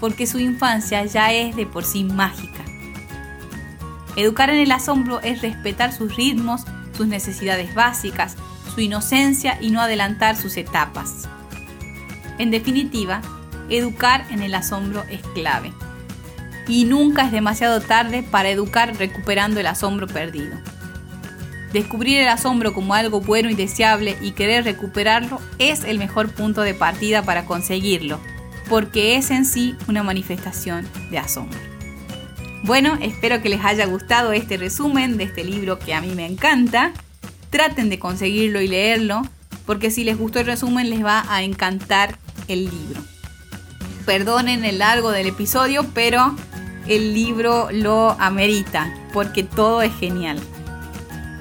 [0.00, 2.64] porque su infancia ya es de por sí mágica.
[4.16, 6.62] Educar en el asombro es respetar sus ritmos,
[6.96, 8.36] sus necesidades básicas,
[8.74, 11.28] su inocencia y no adelantar sus etapas.
[12.38, 13.20] En definitiva,
[13.68, 15.72] educar en el asombro es clave.
[16.66, 20.56] Y nunca es demasiado tarde para educar recuperando el asombro perdido.
[21.72, 26.62] Descubrir el asombro como algo bueno y deseable y querer recuperarlo es el mejor punto
[26.62, 28.18] de partida para conseguirlo,
[28.70, 31.58] porque es en sí una manifestación de asombro.
[32.62, 36.24] Bueno, espero que les haya gustado este resumen de este libro que a mí me
[36.24, 36.92] encanta.
[37.50, 39.22] Traten de conseguirlo y leerlo,
[39.66, 42.16] porque si les gustó el resumen les va a encantar
[42.46, 43.02] el libro.
[44.06, 46.36] Perdonen el largo del episodio, pero
[46.86, 50.38] el libro lo amerita, porque todo es genial.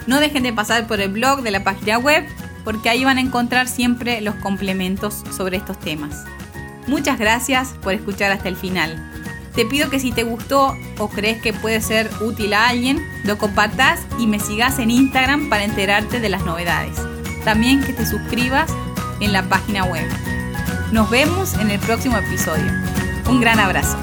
[0.08, 2.26] No dejen de pasar por el blog de la página web,
[2.64, 6.26] porque ahí van a encontrar siempre los complementos sobre estos temas.
[6.90, 8.98] Muchas gracias por escuchar hasta el final.
[9.54, 13.38] Te pido que si te gustó o crees que puede ser útil a alguien, lo
[13.38, 16.98] compartas y me sigas en Instagram para enterarte de las novedades.
[17.46, 18.72] También que te suscribas
[19.20, 20.08] en la página web.
[20.92, 22.72] Nos vemos en el próximo episodio.
[23.30, 23.98] Un gran abrazo.